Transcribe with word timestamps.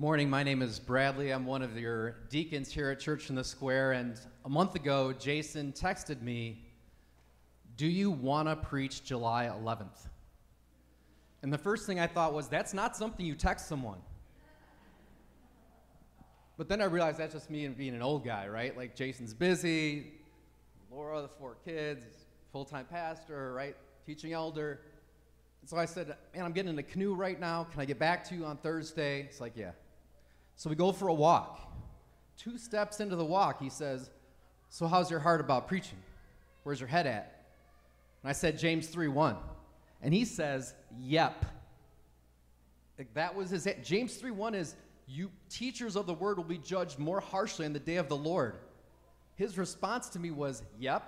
Good 0.00 0.06
morning. 0.06 0.30
My 0.30 0.42
name 0.42 0.62
is 0.62 0.80
Bradley. 0.80 1.30
I'm 1.30 1.44
one 1.44 1.60
of 1.60 1.78
your 1.78 2.12
deacons 2.30 2.72
here 2.72 2.88
at 2.88 3.00
Church 3.00 3.28
in 3.28 3.36
the 3.36 3.44
Square. 3.44 3.92
And 3.92 4.18
a 4.46 4.48
month 4.48 4.74
ago, 4.74 5.12
Jason 5.12 5.74
texted 5.74 6.22
me, 6.22 6.64
Do 7.76 7.86
you 7.86 8.10
want 8.10 8.48
to 8.48 8.56
preach 8.56 9.04
July 9.04 9.50
11th? 9.52 10.08
And 11.42 11.52
the 11.52 11.58
first 11.58 11.86
thing 11.86 12.00
I 12.00 12.06
thought 12.06 12.32
was, 12.32 12.48
That's 12.48 12.72
not 12.72 12.96
something 12.96 13.26
you 13.26 13.34
text 13.34 13.68
someone. 13.68 13.98
But 16.56 16.70
then 16.70 16.80
I 16.80 16.86
realized 16.86 17.18
that's 17.18 17.34
just 17.34 17.50
me 17.50 17.66
and 17.66 17.76
being 17.76 17.94
an 17.94 18.00
old 18.00 18.24
guy, 18.24 18.48
right? 18.48 18.74
Like 18.74 18.96
Jason's 18.96 19.34
busy, 19.34 20.14
Laura, 20.90 21.20
the 21.20 21.28
four 21.28 21.58
kids, 21.62 22.06
full 22.52 22.64
time 22.64 22.86
pastor, 22.86 23.52
right? 23.52 23.76
Teaching 24.06 24.32
elder. 24.32 24.80
So 25.66 25.76
I 25.76 25.84
said, 25.84 26.16
Man, 26.34 26.46
I'm 26.46 26.52
getting 26.52 26.70
in 26.70 26.78
a 26.78 26.82
canoe 26.82 27.12
right 27.12 27.38
now. 27.38 27.64
Can 27.64 27.82
I 27.82 27.84
get 27.84 27.98
back 27.98 28.26
to 28.30 28.34
you 28.34 28.46
on 28.46 28.56
Thursday? 28.56 29.20
It's 29.28 29.42
like, 29.42 29.52
Yeah. 29.54 29.72
So 30.60 30.68
we 30.68 30.76
go 30.76 30.92
for 30.92 31.08
a 31.08 31.14
walk. 31.14 31.58
Two 32.36 32.58
steps 32.58 33.00
into 33.00 33.16
the 33.16 33.24
walk, 33.24 33.62
he 33.62 33.70
says, 33.70 34.10
So 34.68 34.86
how's 34.86 35.10
your 35.10 35.18
heart 35.18 35.40
about 35.40 35.66
preaching? 35.66 35.96
Where's 36.64 36.78
your 36.78 36.86
head 36.86 37.06
at? 37.06 37.46
And 38.22 38.28
I 38.28 38.34
said, 38.34 38.58
James 38.58 38.88
3 38.88 39.08
1. 39.08 39.36
And 40.02 40.12
he 40.12 40.26
says, 40.26 40.74
Yep. 41.00 41.46
Like 42.98 43.14
that 43.14 43.34
was 43.34 43.48
his. 43.48 43.66
James 43.82 44.16
3 44.16 44.32
1 44.32 44.54
is, 44.54 44.76
You 45.08 45.30
teachers 45.48 45.96
of 45.96 46.04
the 46.04 46.12
word 46.12 46.36
will 46.36 46.44
be 46.44 46.58
judged 46.58 46.98
more 46.98 47.20
harshly 47.20 47.64
in 47.64 47.72
the 47.72 47.80
day 47.80 47.96
of 47.96 48.10
the 48.10 48.16
Lord. 48.18 48.56
His 49.36 49.56
response 49.56 50.10
to 50.10 50.18
me 50.18 50.30
was, 50.30 50.62
Yep. 50.78 51.02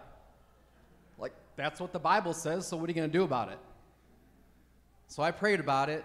Like, 1.19 1.35
that's 1.57 1.79
what 1.79 1.93
the 1.93 1.99
Bible 1.99 2.33
says, 2.33 2.67
so 2.67 2.79
what 2.79 2.87
are 2.89 2.93
you 2.93 2.97
going 2.97 3.11
to 3.11 3.19
do 3.19 3.23
about 3.23 3.51
it? 3.51 3.59
So 5.09 5.23
I 5.23 5.31
prayed 5.31 5.61
about 5.61 5.91
it, 5.91 6.03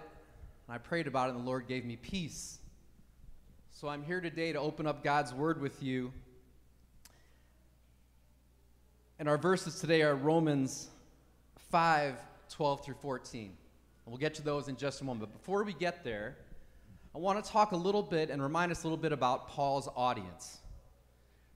and 0.68 0.76
I 0.76 0.80
prayed 0.80 1.08
about 1.08 1.30
it, 1.30 1.36
and 1.36 1.46
the 1.46 1.48
Lord 1.48 1.66
gave 1.66 1.86
me 1.86 1.96
peace. 1.96 2.60
So 3.80 3.88
I'm 3.88 4.02
here 4.02 4.22
today 4.22 4.54
to 4.54 4.60
open 4.60 4.88
up 4.88 5.04
God's 5.04 5.36
Word 5.36 5.62
with 5.62 5.84
you. 5.84 6.12
And 9.20 9.30
our 9.30 9.38
verses 9.38 9.80
today 9.80 10.02
are 10.02 10.16
Romans 10.16 10.88
5 11.70 12.16
12 12.50 12.84
through 12.84 12.96
14. 12.96 13.44
And 13.44 13.52
we'll 14.08 14.18
get 14.18 14.34
to 14.34 14.42
those 14.42 14.68
in 14.68 14.78
just 14.78 15.02
a 15.02 15.04
moment. 15.04 15.30
But 15.32 15.40
before 15.40 15.64
we 15.64 15.74
get 15.74 16.04
there, 16.04 16.38
I 17.14 17.20
want 17.20 17.46
to 17.46 17.52
talk 17.52 17.72
a 17.72 17.76
little 17.76 18.02
bit 18.02 18.32
and 18.32 18.42
remind 18.42 18.72
us 18.72 18.82
a 18.82 18.88
little 18.88 18.98
bit 18.98 19.12
about 19.12 19.48
Paul's 19.48 19.88
audience. 19.96 20.58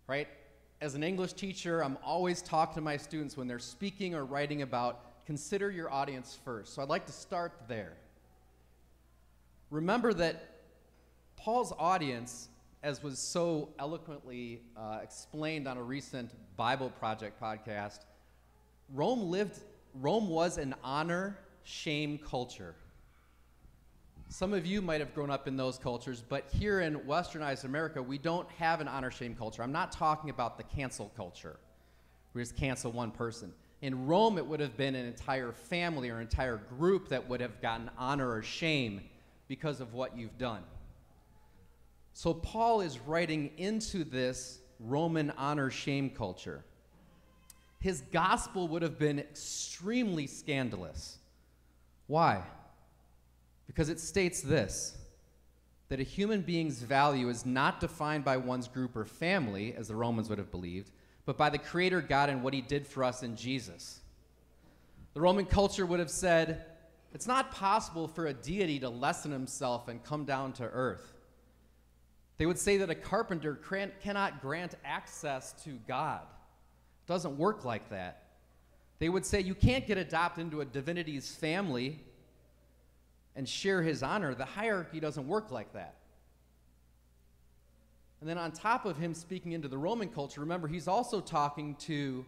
Right? 0.06 0.28
As 0.80 0.94
an 0.94 1.02
English 1.02 1.34
teacher, 1.34 1.84
I'm 1.84 1.98
always 2.06 2.44
talking 2.44 2.76
to 2.76 2.82
my 2.82 2.98
students 2.98 3.36
when 3.36 3.48
they're 3.48 3.58
speaking 3.58 4.14
or 4.14 4.26
writing 4.26 4.62
about 4.62 5.26
consider 5.26 5.72
your 5.72 5.92
audience 5.92 6.38
first. 6.46 6.76
So 6.76 6.84
I'd 6.84 6.88
like 6.88 7.08
to 7.08 7.14
start 7.14 7.54
there. 7.68 7.94
Remember 9.72 10.14
that 10.14 10.51
Paul's 11.44 11.74
audience, 11.80 12.50
as 12.84 13.02
was 13.02 13.18
so 13.18 13.70
eloquently 13.80 14.62
uh, 14.78 15.00
explained 15.02 15.68
on 15.68 15.76
a 15.76 15.82
recent 15.82 16.30
Bible 16.56 16.92
Project 17.00 17.42
podcast, 17.42 18.02
Rome 18.94 19.32
lived, 19.32 19.62
Rome 19.96 20.30
was 20.30 20.60
an 20.60 20.76
honor 20.84 21.40
shame 21.64 22.20
culture. 22.20 22.76
Some 24.30 24.54
of 24.54 24.68
you 24.68 24.84
might 24.84 25.00
have 25.00 25.16
grown 25.16 25.32
up 25.32 25.48
in 25.48 25.58
those 25.58 25.80
cultures, 25.80 26.24
but 26.30 26.48
here 26.54 26.82
in 26.82 27.00
westernized 27.00 27.64
America, 27.64 28.04
we 28.04 28.20
don't 28.20 28.48
have 28.52 28.80
an 28.80 28.88
honor 28.88 29.10
shame 29.10 29.34
culture. 29.34 29.64
I'm 29.64 29.72
not 29.72 29.92
talking 29.92 30.30
about 30.30 30.58
the 30.58 30.64
cancel 30.64 31.12
culture. 31.18 31.58
We 32.36 32.44
just 32.44 32.56
cancel 32.56 32.92
one 32.92 33.10
person. 33.10 33.52
In 33.82 34.06
Rome, 34.06 34.38
it 34.38 34.46
would 34.46 34.60
have 34.60 34.78
been 34.78 34.94
an 34.94 35.08
entire 35.08 35.54
family 35.54 36.12
or 36.12 36.22
entire 36.22 36.58
group 36.78 37.10
that 37.10 37.28
would 37.28 37.42
have 37.42 37.60
gotten 37.64 37.90
honor 37.98 38.30
or 38.30 38.44
shame 38.44 39.02
because 39.48 39.82
of 39.82 39.96
what 39.96 40.16
you've 40.16 40.38
done. 40.38 40.62
So 42.14 42.34
Paul 42.34 42.82
is 42.82 43.00
writing 43.00 43.52
into 43.58 44.04
this 44.04 44.60
Roman 44.80 45.32
honor 45.32 45.70
shame 45.70 46.10
culture. 46.10 46.64
His 47.80 48.02
gospel 48.12 48.68
would 48.68 48.82
have 48.82 49.00
been 49.00 49.20
extremely 49.20 50.28
scandalous. 50.28 51.18
Why? 52.08 52.44
Because 53.68 53.90
it 53.90 54.00
states 54.00 54.42
this 54.42 54.98
that 55.90 56.00
a 56.00 56.04
human 56.04 56.42
being's 56.42 56.82
value 56.82 57.28
is 57.28 57.46
not 57.46 57.82
defined 57.82 58.24
by 58.24 58.38
one's 58.38 58.70
group 58.70 58.96
or 58.96 59.04
family, 59.04 59.76
as 59.76 59.90
the 59.90 59.96
Romans 59.96 60.30
would 60.30 60.38
have 60.38 60.50
believed, 60.50 60.90
but 61.26 61.38
by 61.38 61.50
the 61.50 61.58
Creator 61.58 62.00
God 62.02 62.30
and 62.30 62.42
what 62.42 62.54
He 62.54 62.62
did 62.62 62.88
for 62.88 63.04
us 63.04 63.24
in 63.24 63.36
Jesus. 63.36 64.00
The 65.14 65.20
Roman 65.20 65.46
culture 65.46 65.86
would 65.86 66.00
have 66.00 66.10
said, 66.10 66.64
it's 67.14 67.28
not 67.28 67.52
possible 67.52 68.08
for 68.08 68.28
a 68.28 68.34
deity 68.34 68.80
to 68.80 68.90
lessen 68.90 69.32
himself 69.32 69.90
and 69.90 70.02
come 70.02 70.24
down 70.24 70.54
to 70.54 70.64
earth. 70.64 71.14
They 72.42 72.48
would 72.48 72.58
say 72.58 72.78
that 72.78 72.90
a 72.90 72.96
carpenter 72.96 73.54
cannot 74.02 74.42
grant 74.42 74.74
access 74.84 75.54
to 75.64 75.78
God. 75.88 76.22
It 76.24 77.08
doesn't 77.08 77.38
work 77.38 77.66
like 77.66 77.88
that. 77.92 78.24
They 78.98 79.10
would 79.10 79.28
say 79.28 79.42
you 79.42 79.54
can't 79.54 79.86
get 79.86 80.00
adopted 80.00 80.46
into 80.46 80.62
a 80.62 80.66
divinity's 80.66 81.36
family 81.36 82.00
and 83.36 83.48
share 83.48 83.84
his 83.84 84.02
honor. 84.02 84.34
The 84.34 84.46
hierarchy 84.46 85.00
doesn't 85.00 85.28
work 85.28 85.52
like 85.52 85.72
that. 85.74 85.98
And 88.22 88.28
then 88.28 88.40
on 88.40 88.52
top 88.52 88.88
of 88.88 88.98
him 88.98 89.14
speaking 89.14 89.52
into 89.52 89.68
the 89.68 89.78
Roman 89.78 90.10
culture, 90.10 90.42
remember, 90.42 90.68
he's 90.68 90.88
also 90.88 91.22
talking 91.22 91.76
to 91.82 92.26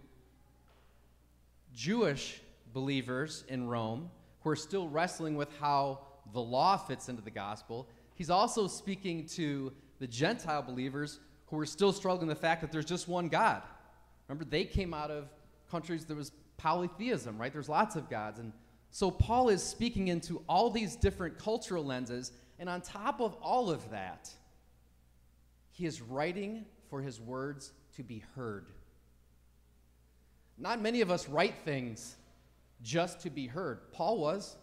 Jewish 1.73 2.39
believers 2.71 3.45
in 3.47 3.65
Rome 3.67 4.11
who 4.43 4.51
are 4.51 4.55
still 4.55 4.87
wrestling 4.89 5.35
with 5.35 5.49
how 5.59 6.01
the 6.33 6.39
law 6.39 6.77
fits 6.77 7.09
into 7.09 7.23
the 7.23 7.31
gospel. 7.31 7.87
He's 8.13 8.29
also 8.29 8.67
speaking 8.67 9.25
to 9.29 9.73
the 9.99 10.07
Gentile 10.07 10.61
believers 10.61 11.19
who 11.47 11.57
were 11.57 11.65
still 11.65 11.93
struggling 11.93 12.27
with 12.27 12.37
the 12.37 12.41
fact 12.41 12.61
that 12.61 12.71
there's 12.71 12.85
just 12.85 13.07
one 13.07 13.27
God. 13.27 13.61
Remember, 14.27 14.45
they 14.45 14.63
came 14.65 14.93
out 14.93 15.11
of 15.11 15.29
countries 15.69 16.05
that 16.05 16.15
was 16.15 16.31
polytheism, 16.57 17.37
right? 17.37 17.51
There's 17.51 17.69
lots 17.69 17.95
of 17.95 18.09
gods. 18.09 18.39
And 18.39 18.53
so 18.91 19.11
Paul 19.11 19.49
is 19.49 19.61
speaking 19.61 20.07
into 20.07 20.41
all 20.47 20.69
these 20.69 20.95
different 20.95 21.37
cultural 21.37 21.83
lenses. 21.83 22.31
And 22.59 22.69
on 22.69 22.81
top 22.81 23.21
of 23.21 23.35
all 23.41 23.69
of 23.69 23.89
that, 23.91 24.29
he 25.71 25.85
is 25.85 26.01
writing 26.01 26.65
for 26.89 27.01
his 27.01 27.19
words 27.19 27.71
to 27.95 28.03
be 28.03 28.23
heard. 28.35 28.67
Not 30.57 30.81
many 30.81 31.01
of 31.01 31.09
us 31.09 31.27
write 31.27 31.55
things 31.65 32.15
just 32.81 33.21
to 33.21 33.29
be 33.29 33.47
heard. 33.47 33.91
Paul 33.91 34.19
was. 34.19 34.55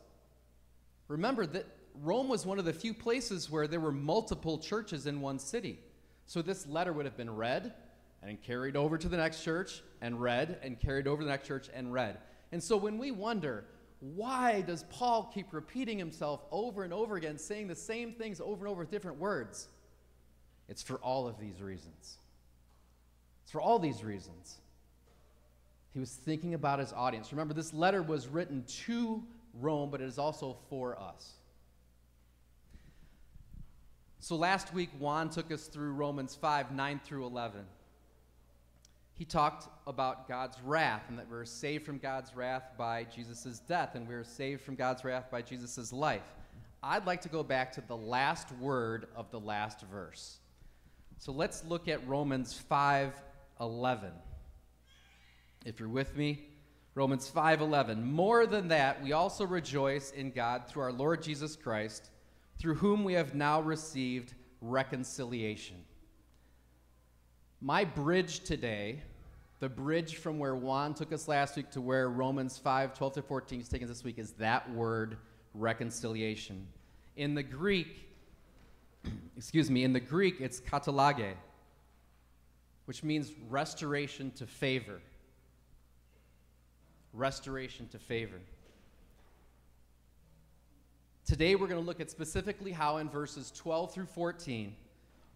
Remember 1.09 1.45
that 1.47 1.67
Rome 2.03 2.29
was 2.29 2.47
one 2.47 2.59
of 2.59 2.65
the 2.65 2.73
few 2.73 2.95
places 2.95 3.51
where 3.51 3.67
there 3.67 3.81
were 3.81 3.93
multiple 3.93 4.59
churches 4.59 5.07
in 5.07 5.21
one 5.21 5.39
city. 5.39 5.79
So 6.27 6.43
this 6.43 6.67
letter 6.67 6.93
would 6.93 7.05
have 7.05 7.17
been 7.17 7.35
read 7.35 7.73
and 8.23 8.41
carried 8.43 8.77
over 8.77 8.99
to 8.99 9.09
the 9.09 9.17
next 9.17 9.43
church 9.43 9.83
and 10.01 10.21
read 10.21 10.59
and 10.63 10.79
carried 10.79 11.07
over 11.07 11.23
to 11.23 11.25
the 11.25 11.31
next 11.31 11.47
church 11.47 11.69
and 11.75 11.93
read. 11.93 12.19
And 12.53 12.63
so 12.63 12.77
when 12.77 12.99
we 12.99 13.11
wonder, 13.11 13.65
why 14.01 14.63
does 14.63 14.85
Paul 14.91 15.31
keep 15.35 15.53
repeating 15.53 15.99
himself 15.99 16.45
over 16.51 16.85
and 16.85 16.93
over 16.93 17.17
again, 17.17 17.39
saying 17.39 17.69
the 17.69 17.75
same 17.75 18.13
things 18.13 18.41
over 18.41 18.67
and 18.67 18.69
over 18.69 18.81
with 18.81 18.91
different 18.91 19.19
words? 19.19 19.69
It's 20.69 20.83
for 20.83 20.97
all 20.97 21.27
of 21.27 21.39
these 21.39 21.61
reasons. 21.61 22.19
It's 23.43 23.53
for 23.53 23.61
all 23.61 23.79
these 23.79 24.05
reasons. 24.05 24.59
He 25.93 25.99
was 25.99 26.13
thinking 26.13 26.55
about 26.55 26.79
his 26.79 26.93
audience. 26.93 27.33
Remember, 27.33 27.53
this 27.53 27.75
letter 27.75 28.03
was 28.03 28.29
written 28.29 28.65
to 28.85 29.23
Rome, 29.61 29.91
but 29.91 30.01
it 30.01 30.05
is 30.05 30.19
also 30.19 30.57
for 30.69 30.99
us. 30.99 31.33
So 34.23 34.37
last 34.37 34.75
week, 34.75 34.91
Juan 34.99 35.31
took 35.31 35.51
us 35.51 35.67
through 35.67 35.93
Romans 35.93 36.35
5 36.35 36.73
9 36.73 37.01
through 37.03 37.25
11. 37.25 37.65
He 39.15 39.25
talked 39.25 39.69
about 39.87 40.29
God's 40.29 40.59
wrath 40.63 41.05
and 41.09 41.19
that 41.19 41.29
we're 41.31 41.47
saved 41.47 41.87
from 41.87 41.99
God's 41.99 42.37
wrath 42.37 42.65
by 42.77 43.05
Jesus' 43.05 43.61
death, 43.61 43.95
and 43.95 44.07
we're 44.07 44.25
saved 44.25 44.61
from 44.61 44.75
God's 44.75 45.05
wrath 45.05 45.31
by 45.31 45.41
Jesus' 45.41 45.91
life. 45.93 46.35
I'd 46.83 47.07
like 47.07 47.23
to 47.23 47.29
go 47.31 47.43
back 47.43 47.73
to 47.73 47.81
the 47.81 47.97
last 47.97 48.53
word 48.53 49.09
of 49.17 49.31
the 49.31 49.41
last 49.41 49.81
verse. 49.91 50.39
So 51.19 51.33
let's 51.33 51.65
look 51.65 51.89
at 51.89 52.07
Romans 52.07 52.53
5 52.55 53.15
11. 53.59 54.13
If 55.65 55.81
you're 55.81 55.89
with 55.89 56.17
me, 56.17 56.45
Romans 56.95 57.31
5:11. 57.31 58.05
More 58.05 58.47
than 58.47 58.69
that, 58.69 59.03
we 59.03 59.13
also 59.13 59.47
rejoice 59.47 60.11
in 60.11 60.31
God 60.31 60.67
through 60.67 60.83
our 60.83 60.93
Lord 60.93 61.23
Jesus 61.23 61.57
Christ, 61.57 62.11
through 62.61 62.75
whom 62.75 63.05
we 63.05 63.15
have 63.15 63.35
now 63.35 63.59
received 63.59 64.35
reconciliation. 64.61 65.77
My 67.63 67.85
bridge 67.85 68.41
today, 68.41 69.03
the 69.61 69.69
bridge 69.69 70.17
from 70.17 70.39
where 70.39 70.55
Juan 70.55 70.93
took 70.93 71.11
us 71.11 71.27
last 71.27 71.57
week 71.57 71.71
to 71.71 71.81
where 71.81 72.11
Romans 72.11 72.59
5, 72.59 72.93
12 72.93 73.15
to 73.15 73.23
14 73.23 73.61
is 73.63 73.69
taking 73.69 73.89
us 73.89 73.97
this 73.97 74.05
week, 74.05 74.19
is 74.19 74.33
that 74.33 74.71
word 74.73 75.17
reconciliation. 75.55 76.67
In 77.17 77.35
the 77.35 77.43
Greek, 77.43 78.07
excuse 79.39 79.71
me, 79.71 79.83
in 79.83 79.95
the 79.95 80.01
Greek, 80.01 80.37
it's 80.41 80.61
katallage, 80.61 81.33
which 82.85 83.03
means 83.03 83.33
restoration 83.49 84.33
to 84.33 84.47
favor. 84.47 85.01
Restoration 87.15 87.89
to 87.89 87.99
favor. 87.99 88.41
Today 91.27 91.55
we're 91.55 91.69
going 91.69 91.81
to 91.81 91.87
look 91.87 92.01
at 92.01 92.11
specifically 92.11 92.73
how 92.73 92.97
in 92.97 93.09
verses 93.09 93.53
12 93.53 93.93
through 93.93 94.07
14, 94.07 94.75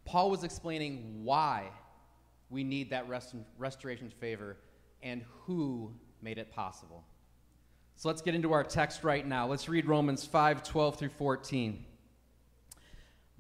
Paul 0.05 0.31
was 0.31 0.43
explaining 0.43 1.25
why 1.25 1.71
we 2.51 2.65
need 2.65 2.91
that 2.91 3.09
rest- 3.09 3.35
restoration 3.59 4.11
favor 4.11 4.57
and 5.03 5.23
who 5.43 5.93
made 6.23 6.39
it 6.39 6.51
possible. 6.51 7.05
So 7.97 8.09
let's 8.09 8.23
get 8.23 8.35
into 8.35 8.53
our 8.53 8.65
text 8.65 9.05
right 9.05 9.27
now. 9.27 9.47
Let's 9.47 9.69
read 9.69 9.87
Romans 9.87 10.25
5 10.25 10.63
12 10.63 10.97
through 10.97 11.09
14. 11.11 11.85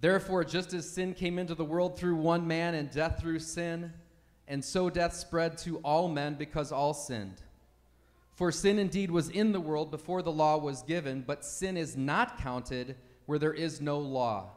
Therefore, 0.00 0.44
just 0.44 0.74
as 0.74 0.88
sin 0.88 1.14
came 1.14 1.38
into 1.38 1.54
the 1.54 1.64
world 1.64 1.98
through 1.98 2.16
one 2.16 2.46
man 2.46 2.74
and 2.74 2.90
death 2.90 3.18
through 3.20 3.38
sin, 3.38 3.92
and 4.46 4.62
so 4.64 4.90
death 4.90 5.14
spread 5.14 5.56
to 5.58 5.78
all 5.78 6.08
men 6.08 6.34
because 6.34 6.70
all 6.70 6.92
sinned. 6.94 7.40
For 8.34 8.50
sin 8.50 8.78
indeed 8.78 9.10
was 9.10 9.28
in 9.28 9.52
the 9.52 9.60
world 9.60 9.90
before 9.90 10.20
the 10.20 10.32
law 10.32 10.58
was 10.58 10.82
given, 10.82 11.22
but 11.22 11.44
sin 11.44 11.76
is 11.76 11.96
not 11.96 12.38
counted 12.38 12.96
where 13.26 13.38
there 13.38 13.54
is 13.54 13.80
no 13.80 13.98
law. 13.98 14.50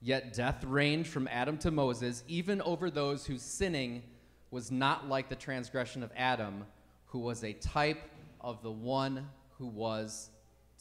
Yet 0.00 0.34
death 0.34 0.64
reigned 0.64 1.06
from 1.06 1.28
Adam 1.28 1.58
to 1.58 1.70
Moses, 1.70 2.24
even 2.26 2.60
over 2.62 2.90
those 2.90 3.24
whose 3.24 3.42
sinning 3.42 4.02
was 4.50 4.72
not 4.72 5.08
like 5.08 5.28
the 5.28 5.36
transgression 5.36 6.02
of 6.02 6.10
Adam, 6.16 6.66
who 7.06 7.20
was 7.20 7.44
a 7.44 7.52
type 7.52 8.02
of 8.40 8.62
the 8.62 8.70
one 8.72 9.28
who 9.58 9.66
was 9.66 10.30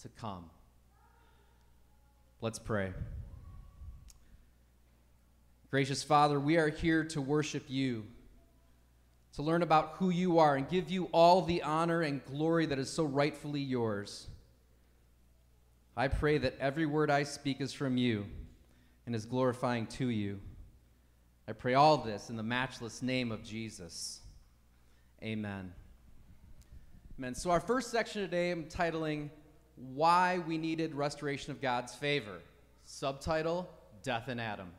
to 0.01 0.09
come. 0.09 0.49
Let's 2.41 2.57
pray. 2.57 2.93
Gracious 5.69 6.03
Father, 6.03 6.39
we 6.39 6.57
are 6.57 6.69
here 6.69 7.03
to 7.05 7.21
worship 7.21 7.65
you, 7.67 8.05
to 9.35 9.41
learn 9.41 9.61
about 9.61 9.95
who 9.97 10.09
you 10.09 10.39
are, 10.39 10.55
and 10.55 10.67
give 10.67 10.89
you 10.89 11.05
all 11.11 11.41
the 11.41 11.63
honor 11.63 12.01
and 12.01 12.23
glory 12.25 12.65
that 12.65 12.79
is 12.79 12.89
so 12.89 13.03
rightfully 13.03 13.61
yours. 13.61 14.27
I 15.95 16.07
pray 16.07 16.37
that 16.37 16.57
every 16.59 16.85
word 16.85 17.09
I 17.09 17.23
speak 17.23 17.61
is 17.61 17.73
from 17.73 17.97
you 17.97 18.25
and 19.05 19.15
is 19.15 19.25
glorifying 19.25 19.87
to 19.87 20.09
you. 20.09 20.39
I 21.47 21.53
pray 21.53 21.73
all 21.73 21.97
this 21.97 22.29
in 22.29 22.37
the 22.37 22.43
matchless 22.43 23.01
name 23.01 23.31
of 23.31 23.43
Jesus. 23.43 24.21
Amen. 25.23 25.73
Amen. 27.19 27.35
So, 27.35 27.51
our 27.51 27.59
first 27.59 27.91
section 27.91 28.21
today, 28.21 28.51
I'm 28.51 28.65
titling 28.65 29.29
Why 29.75 30.39
We 30.47 30.57
Needed 30.57 30.95
Restoration 30.95 31.51
of 31.51 31.61
God's 31.61 31.93
Favor. 31.93 32.39
Subtitle 32.85 33.69
Death 34.03 34.29
in 34.29 34.39
Adam 34.39 34.71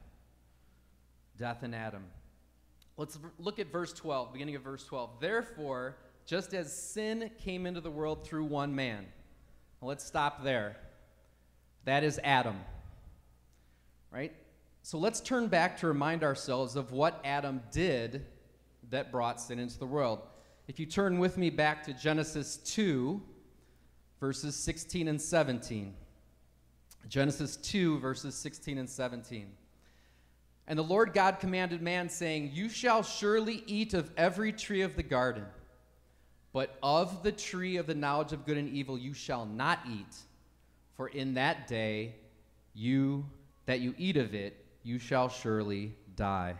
death 1.42 1.64
in 1.64 1.74
Adam. 1.74 2.04
Let's 2.96 3.18
look 3.38 3.58
at 3.58 3.72
verse 3.72 3.92
12, 3.92 4.32
beginning 4.32 4.56
of 4.56 4.62
verse 4.62 4.84
12. 4.84 5.20
Therefore, 5.20 5.96
just 6.26 6.54
as 6.54 6.72
sin 6.72 7.30
came 7.38 7.66
into 7.66 7.80
the 7.80 7.90
world 7.90 8.24
through 8.24 8.44
one 8.44 8.74
man. 8.74 9.06
Let's 9.80 10.04
stop 10.04 10.44
there. 10.44 10.76
That 11.84 12.04
is 12.04 12.20
Adam. 12.22 12.60
Right? 14.10 14.32
So 14.82 14.98
let's 14.98 15.20
turn 15.20 15.48
back 15.48 15.78
to 15.78 15.88
remind 15.88 16.22
ourselves 16.22 16.76
of 16.76 16.92
what 16.92 17.20
Adam 17.24 17.62
did 17.72 18.26
that 18.90 19.10
brought 19.10 19.40
sin 19.40 19.58
into 19.58 19.78
the 19.78 19.86
world. 19.86 20.20
If 20.68 20.78
you 20.78 20.86
turn 20.86 21.18
with 21.18 21.36
me 21.36 21.50
back 21.50 21.82
to 21.84 21.92
Genesis 21.92 22.58
2, 22.58 23.20
verses 24.20 24.54
16 24.54 25.08
and 25.08 25.20
17. 25.20 25.94
Genesis 27.08 27.56
2, 27.56 27.98
verses 27.98 28.34
16 28.34 28.78
and 28.78 28.88
17. 28.88 29.48
And 30.66 30.78
the 30.78 30.84
Lord 30.84 31.12
God 31.12 31.40
commanded 31.40 31.82
man, 31.82 32.08
saying, 32.08 32.52
You 32.54 32.68
shall 32.68 33.02
surely 33.02 33.64
eat 33.66 33.94
of 33.94 34.10
every 34.16 34.52
tree 34.52 34.82
of 34.82 34.96
the 34.96 35.02
garden, 35.02 35.44
but 36.52 36.76
of 36.82 37.22
the 37.22 37.32
tree 37.32 37.76
of 37.76 37.86
the 37.86 37.94
knowledge 37.94 38.32
of 38.32 38.46
good 38.46 38.56
and 38.56 38.68
evil 38.68 38.96
you 38.96 39.12
shall 39.12 39.44
not 39.44 39.80
eat, 39.90 40.16
for 40.96 41.08
in 41.08 41.34
that 41.34 41.66
day 41.66 42.14
you 42.74 43.24
that 43.66 43.80
you 43.80 43.94
eat 43.98 44.16
of 44.16 44.34
it, 44.34 44.64
you 44.82 44.98
shall 44.98 45.28
surely 45.28 45.94
die. 46.16 46.54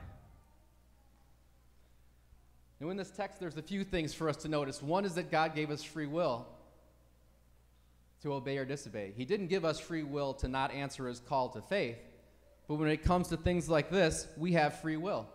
Now, 2.80 2.90
in 2.90 2.96
this 2.96 3.10
text, 3.10 3.38
there's 3.38 3.56
a 3.56 3.62
few 3.62 3.84
things 3.84 4.12
for 4.12 4.28
us 4.28 4.36
to 4.38 4.48
notice. 4.48 4.82
One 4.82 5.04
is 5.04 5.14
that 5.14 5.30
God 5.30 5.54
gave 5.54 5.70
us 5.70 5.84
free 5.84 6.06
will 6.06 6.46
to 8.22 8.32
obey 8.32 8.58
or 8.58 8.64
disobey. 8.64 9.12
He 9.16 9.24
didn't 9.24 9.48
give 9.48 9.64
us 9.64 9.78
free 9.78 10.02
will 10.02 10.34
to 10.34 10.48
not 10.48 10.72
answer 10.72 11.06
his 11.06 11.20
call 11.20 11.48
to 11.50 11.60
faith. 11.62 11.98
But 12.72 12.78
when 12.78 12.88
it 12.88 13.04
comes 13.04 13.28
to 13.28 13.36
things 13.36 13.68
like 13.68 13.90
this, 13.90 14.26
we 14.34 14.52
have 14.52 14.80
free 14.80 14.96
will. 14.96 15.26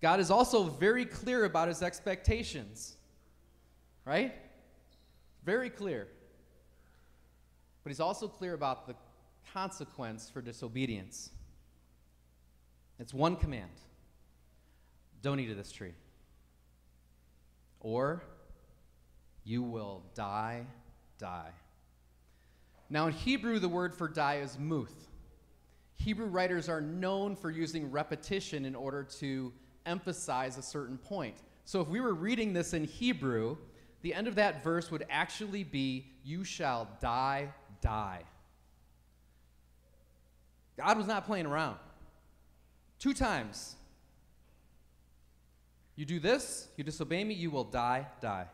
God 0.00 0.18
is 0.18 0.32
also 0.32 0.64
very 0.64 1.04
clear 1.04 1.44
about 1.44 1.68
his 1.68 1.80
expectations, 1.80 2.96
right? 4.04 4.34
Very 5.44 5.70
clear. 5.70 6.08
But 7.84 7.90
he's 7.90 8.00
also 8.00 8.26
clear 8.26 8.52
about 8.52 8.88
the 8.88 8.96
consequence 9.52 10.28
for 10.28 10.42
disobedience. 10.42 11.30
It's 12.98 13.14
one 13.14 13.36
command 13.36 13.70
don't 15.22 15.38
eat 15.38 15.52
of 15.52 15.56
this 15.56 15.70
tree, 15.70 15.94
or 17.78 18.24
you 19.44 19.62
will 19.62 20.02
die, 20.16 20.66
die. 21.20 21.52
Now, 22.90 23.06
in 23.06 23.12
Hebrew, 23.12 23.60
the 23.60 23.68
word 23.68 23.94
for 23.94 24.08
die 24.08 24.38
is 24.38 24.58
muth. 24.58 25.10
Hebrew 26.02 26.26
writers 26.26 26.68
are 26.68 26.80
known 26.80 27.36
for 27.36 27.48
using 27.48 27.88
repetition 27.88 28.64
in 28.64 28.74
order 28.74 29.04
to 29.20 29.52
emphasize 29.86 30.58
a 30.58 30.62
certain 30.62 30.98
point. 30.98 31.36
So 31.64 31.80
if 31.80 31.86
we 31.86 32.00
were 32.00 32.14
reading 32.14 32.52
this 32.52 32.74
in 32.74 32.82
Hebrew, 32.82 33.56
the 34.02 34.12
end 34.12 34.26
of 34.26 34.34
that 34.34 34.64
verse 34.64 34.90
would 34.90 35.06
actually 35.08 35.62
be, 35.62 36.06
You 36.24 36.42
shall 36.42 36.88
die, 37.00 37.50
die. 37.80 38.22
God 40.76 40.98
was 40.98 41.06
not 41.06 41.24
playing 41.24 41.46
around. 41.46 41.76
Two 42.98 43.14
times. 43.14 43.76
You 45.94 46.04
do 46.04 46.18
this, 46.18 46.66
you 46.76 46.82
disobey 46.82 47.22
me, 47.22 47.34
you 47.34 47.50
will 47.50 47.64
die, 47.64 48.08
die. 48.20 48.46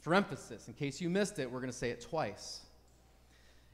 For 0.00 0.14
emphasis, 0.14 0.68
in 0.68 0.74
case 0.74 1.00
you 1.00 1.08
missed 1.08 1.38
it, 1.38 1.50
we're 1.50 1.60
going 1.60 1.72
to 1.72 1.78
say 1.78 1.88
it 1.90 2.02
twice. 2.02 2.60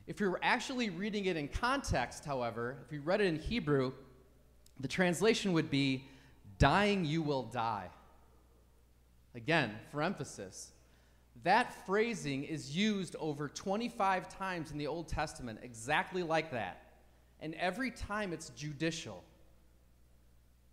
If 0.06 0.21
you're 0.21 0.39
actually 0.43 0.91
reading 0.91 1.27
it 1.27 1.37
in 1.37 1.49
context, 1.49 2.25
however, 2.25 2.77
if 2.85 2.93
you 2.93 3.01
read 3.01 3.21
it 3.21 3.27
in 3.27 3.39
Hebrew, 3.39 3.93
the 4.81 4.89
translation 4.89 5.53
would 5.53 5.71
be, 5.71 6.05
Dying 6.59 7.05
you 7.05 7.23
will 7.23 7.43
die. 7.43 7.89
Again, 9.35 9.73
for 9.91 10.03
emphasis. 10.03 10.73
That 11.43 11.85
phrasing 11.85 12.45
is 12.45 12.77
used 12.77 13.17
over 13.19 13.49
25 13.49 14.29
times 14.29 14.71
in 14.71 14.79
the 14.79 14.87
Old 14.87 15.09
Testament, 15.09 15.59
exactly 15.62 16.23
like 16.23 16.53
that. 16.53 16.93
And 17.40 17.55
every 17.57 17.90
time 17.90 18.33
it's 18.33 18.50
judicial, 18.50 19.23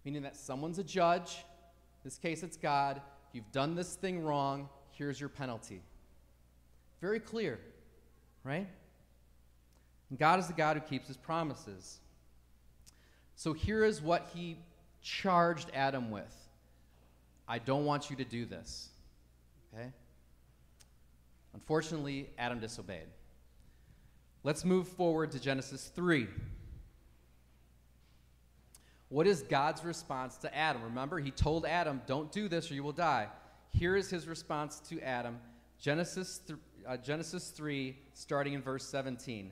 meaning 0.05 0.21
that 0.21 0.37
someone's 0.37 0.77
a 0.79 0.83
judge, 0.83 1.39
in 1.39 2.03
this 2.05 2.17
case 2.17 2.43
it's 2.43 2.57
God, 2.57 3.01
you've 3.33 3.51
done 3.51 3.75
this 3.75 3.95
thing 3.95 4.23
wrong, 4.23 4.69
here's 4.91 5.19
your 5.19 5.29
penalty. 5.29 5.81
Very 7.01 7.19
clear, 7.19 7.59
right? 8.43 8.67
And 10.11 10.19
God 10.19 10.39
is 10.39 10.47
the 10.47 10.53
God 10.53 10.75
who 10.75 10.81
keeps 10.81 11.07
his 11.07 11.17
promises. 11.17 11.99
So 13.35 13.53
here 13.53 13.83
is 13.83 14.01
what 14.01 14.29
he 14.35 14.57
charged 15.01 15.71
Adam 15.73 16.11
with 16.11 16.35
I 17.47 17.57
don't 17.59 17.85
want 17.85 18.09
you 18.09 18.15
to 18.17 18.23
do 18.23 18.45
this. 18.45 18.89
Okay? 19.73 19.91
Unfortunately, 21.53 22.29
Adam 22.37 22.59
disobeyed. 22.59 23.07
Let's 24.43 24.63
move 24.63 24.87
forward 24.87 25.31
to 25.31 25.39
Genesis 25.39 25.91
3. 25.93 26.27
What 29.09 29.27
is 29.27 29.41
God's 29.41 29.83
response 29.83 30.37
to 30.37 30.55
Adam? 30.55 30.83
Remember, 30.83 31.19
he 31.19 31.31
told 31.31 31.65
Adam, 31.65 32.01
Don't 32.05 32.31
do 32.31 32.47
this 32.47 32.71
or 32.71 32.75
you 32.75 32.83
will 32.83 32.93
die. 32.93 33.27
Here 33.69 33.97
is 33.97 34.09
his 34.09 34.27
response 34.27 34.79
to 34.89 35.01
Adam 35.01 35.39
Genesis, 35.79 36.39
th- 36.47 36.59
uh, 36.87 36.95
Genesis 36.97 37.49
3, 37.49 37.97
starting 38.13 38.53
in 38.53 38.61
verse 38.61 38.85
17. 38.87 39.51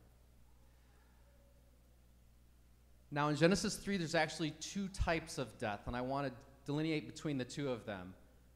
Now, 3.11 3.27
in 3.27 3.35
Genesis 3.35 3.75
3, 3.75 3.97
there's 3.97 4.15
actually 4.15 4.51
two 4.51 4.87
types 4.87 5.37
of 5.37 5.57
death, 5.59 5.81
and 5.87 5.95
I 5.95 6.01
want 6.01 6.27
to 6.27 6.33
delineate 6.65 7.13
between 7.13 7.37
the 7.37 7.43
two 7.45 7.69
of 7.69 7.85
them. 7.85 8.13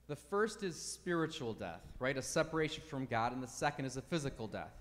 The 0.08 0.16
first 0.16 0.64
is 0.64 0.76
spiritual 0.76 1.54
death, 1.54 1.82
right? 2.00 2.16
A 2.18 2.22
separation 2.22 2.84
from 2.88 3.06
God, 3.06 3.34
and 3.34 3.44
the 3.44 3.48
second 3.48 3.86
is 3.86 3.98
a 3.98 4.02
physical 4.02 4.48
death. 4.48 4.74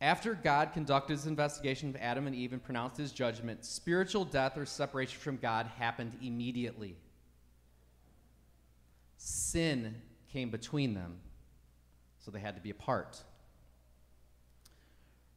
After 0.00 0.34
God 0.34 0.72
conducted 0.74 1.14
his 1.14 1.26
investigation 1.26 1.88
of 1.88 1.96
Adam 1.96 2.26
and 2.26 2.36
Eve 2.36 2.52
and 2.52 2.62
pronounced 2.62 2.98
his 2.98 3.12
judgment, 3.12 3.64
spiritual 3.64 4.26
death 4.26 4.58
or 4.58 4.66
separation 4.66 5.18
from 5.18 5.38
God 5.38 5.66
happened 5.78 6.18
immediately. 6.20 6.96
Sin 9.16 9.94
came 10.30 10.50
between 10.50 10.92
them, 10.92 11.16
so 12.18 12.30
they 12.30 12.40
had 12.40 12.56
to 12.56 12.60
be 12.60 12.70
apart. 12.70 13.22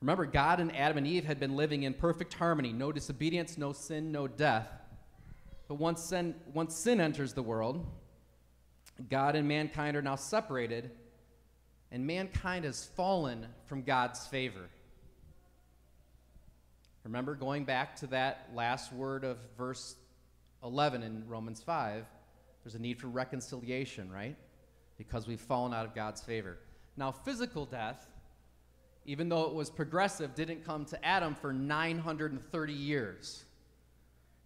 Remember, 0.01 0.25
God 0.25 0.59
and 0.59 0.75
Adam 0.75 0.97
and 0.97 1.07
Eve 1.07 1.25
had 1.25 1.39
been 1.39 1.55
living 1.55 1.83
in 1.83 1.93
perfect 1.93 2.33
harmony 2.33 2.71
no 2.71 2.91
disobedience, 2.91 3.57
no 3.57 3.73
sin, 3.73 4.11
no 4.11 4.27
death. 4.27 4.67
But 5.67 5.75
once 5.75 6.01
sin, 6.03 6.35
once 6.53 6.75
sin 6.75 7.01
enters 7.01 7.33
the 7.33 7.43
world, 7.43 7.85
God 9.09 9.35
and 9.35 9.47
mankind 9.47 9.95
are 9.95 10.01
now 10.01 10.15
separated, 10.15 10.91
and 11.91 12.05
mankind 12.07 12.65
has 12.65 12.85
fallen 12.95 13.45
from 13.65 13.83
God's 13.83 14.25
favor. 14.27 14.69
Remember, 17.03 17.35
going 17.35 17.65
back 17.65 17.95
to 17.97 18.07
that 18.07 18.49
last 18.53 18.91
word 18.93 19.23
of 19.23 19.37
verse 19.57 19.95
11 20.63 21.03
in 21.03 21.27
Romans 21.27 21.61
5, 21.61 22.05
there's 22.63 22.75
a 22.75 22.79
need 22.79 22.99
for 22.99 23.07
reconciliation, 23.07 24.11
right? 24.11 24.35
Because 24.97 25.27
we've 25.27 25.39
fallen 25.39 25.73
out 25.73 25.85
of 25.85 25.95
God's 25.95 26.21
favor. 26.21 26.57
Now, 26.97 27.11
physical 27.11 27.65
death, 27.65 28.05
even 29.09 29.27
though 29.27 29.45
it 29.45 29.55
was 29.55 29.71
progressive, 29.71 30.35
didn't 30.35 30.63
come 30.63 30.85
to 30.85 31.03
Adam 31.03 31.33
for 31.33 31.51
930 31.51 32.73
years. 32.73 33.43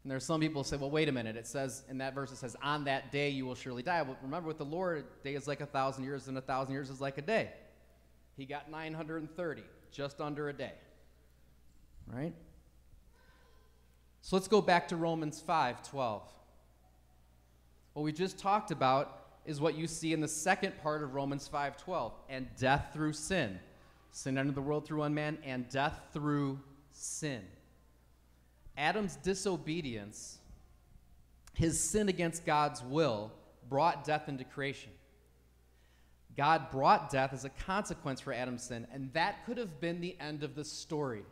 And 0.02 0.10
there 0.10 0.16
are 0.16 0.22
some 0.22 0.40
people 0.40 0.64
who 0.64 0.70
say, 0.70 0.78
well, 0.78 0.90
wait 0.90 1.10
a 1.10 1.12
minute. 1.12 1.36
It 1.36 1.48
says 1.48 1.84
in 1.90 1.98
that 1.98 2.16
verse, 2.16 2.32
it 2.32 2.38
says, 2.38 2.56
on 2.64 2.86
that 2.86 3.12
day 3.12 3.28
you 3.28 3.46
will 3.46 3.56
surely 3.56 3.84
die. 3.84 4.02
But 4.06 4.20
remember, 4.24 4.48
with 4.48 4.60
the 4.60 4.64
Lord, 4.64 5.04
a 5.20 5.24
day 5.26 5.36
is 5.36 5.50
like 5.50 5.60
a 5.60 5.66
thousand 5.66 6.06
years, 6.06 6.30
and 6.30 6.38
a 6.38 6.42
thousand 6.42 6.74
years 6.74 6.90
is 6.90 7.02
like 7.02 7.18
a 7.18 7.22
day. 7.22 7.50
He 8.38 8.46
got 8.46 8.72
930, 8.72 9.64
just 9.92 10.22
under 10.22 10.48
a 10.48 10.54
day. 10.54 10.72
Right? 12.08 12.34
So 14.22 14.38
let's 14.38 14.48
go 14.48 14.62
back 14.62 14.88
to 14.88 14.96
Romans 14.96 15.42
5 15.46 15.90
12. 15.90 16.24
What 17.92 18.04
we 18.04 18.14
just 18.14 18.40
talked 18.40 18.72
about 18.72 19.26
is 19.46 19.60
what 19.60 19.76
you 19.76 19.88
see 19.88 20.14
in 20.14 20.22
the 20.22 20.28
second 20.30 20.82
part 20.82 21.04
of 21.04 21.16
Romans 21.16 21.50
5 21.50 21.76
12, 21.76 22.14
and 22.30 22.48
death 22.58 22.92
through 22.94 23.12
sin. 23.12 23.60
Sin 24.14 24.38
entered 24.38 24.54
the 24.54 24.62
world 24.62 24.86
through 24.86 25.00
one 25.00 25.14
man, 25.14 25.40
and 25.44 25.68
death 25.70 26.00
through 26.14 26.60
sin. 26.92 27.42
Adam's 28.78 29.16
disobedience, 29.18 30.38
his 31.56 31.80
sin 31.80 32.10
against 32.10 32.46
God's 32.46 32.84
will, 32.84 33.32
brought 33.68 34.06
death 34.06 34.30
into 34.30 34.44
creation. 34.44 34.92
God 36.38 36.70
brought 36.70 37.10
death 37.10 37.34
as 37.34 37.44
a 37.44 37.50
consequence 37.50 38.22
for 38.22 38.34
Adam's 38.34 38.64
sin, 38.64 38.86
and 38.94 39.12
that 39.14 39.46
could 39.48 39.58
have 39.58 39.82
been 39.82 40.00
the 40.00 40.16
end 40.20 40.44
of 40.44 40.54
the 40.54 40.64
story. 40.64 41.24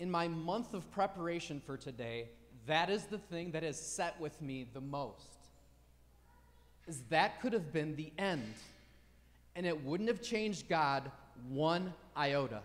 In 0.00 0.10
my 0.10 0.26
month 0.26 0.74
of 0.74 0.90
preparation 0.90 1.62
for 1.64 1.76
today, 1.76 2.28
that 2.66 2.90
is 2.90 3.04
the 3.04 3.18
thing 3.18 3.52
that 3.52 3.62
has 3.62 3.80
set 3.80 4.20
with 4.20 4.42
me 4.42 4.66
the 4.72 4.80
most. 4.80 5.38
Is 6.88 7.02
that 7.10 7.40
could 7.40 7.52
have 7.52 7.72
been 7.72 7.94
the 7.94 8.12
end, 8.18 8.54
and 9.56 9.66
it 9.66 9.84
wouldn't 9.84 10.08
have 10.08 10.22
changed 10.22 10.68
God 10.68 11.10
one 11.48 11.92
iota. 12.16 12.60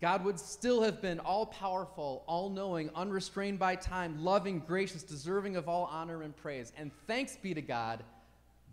God 0.00 0.24
would 0.24 0.38
still 0.38 0.82
have 0.82 1.02
been 1.02 1.18
all 1.18 1.46
powerful, 1.46 2.22
all 2.26 2.50
knowing, 2.50 2.88
unrestrained 2.94 3.58
by 3.58 3.74
time, 3.74 4.22
loving, 4.22 4.60
gracious, 4.60 5.02
deserving 5.02 5.56
of 5.56 5.68
all 5.68 5.88
honor 5.90 6.22
and 6.22 6.36
praise. 6.36 6.72
And 6.76 6.92
thanks 7.08 7.36
be 7.36 7.52
to 7.52 7.62
God, 7.62 8.04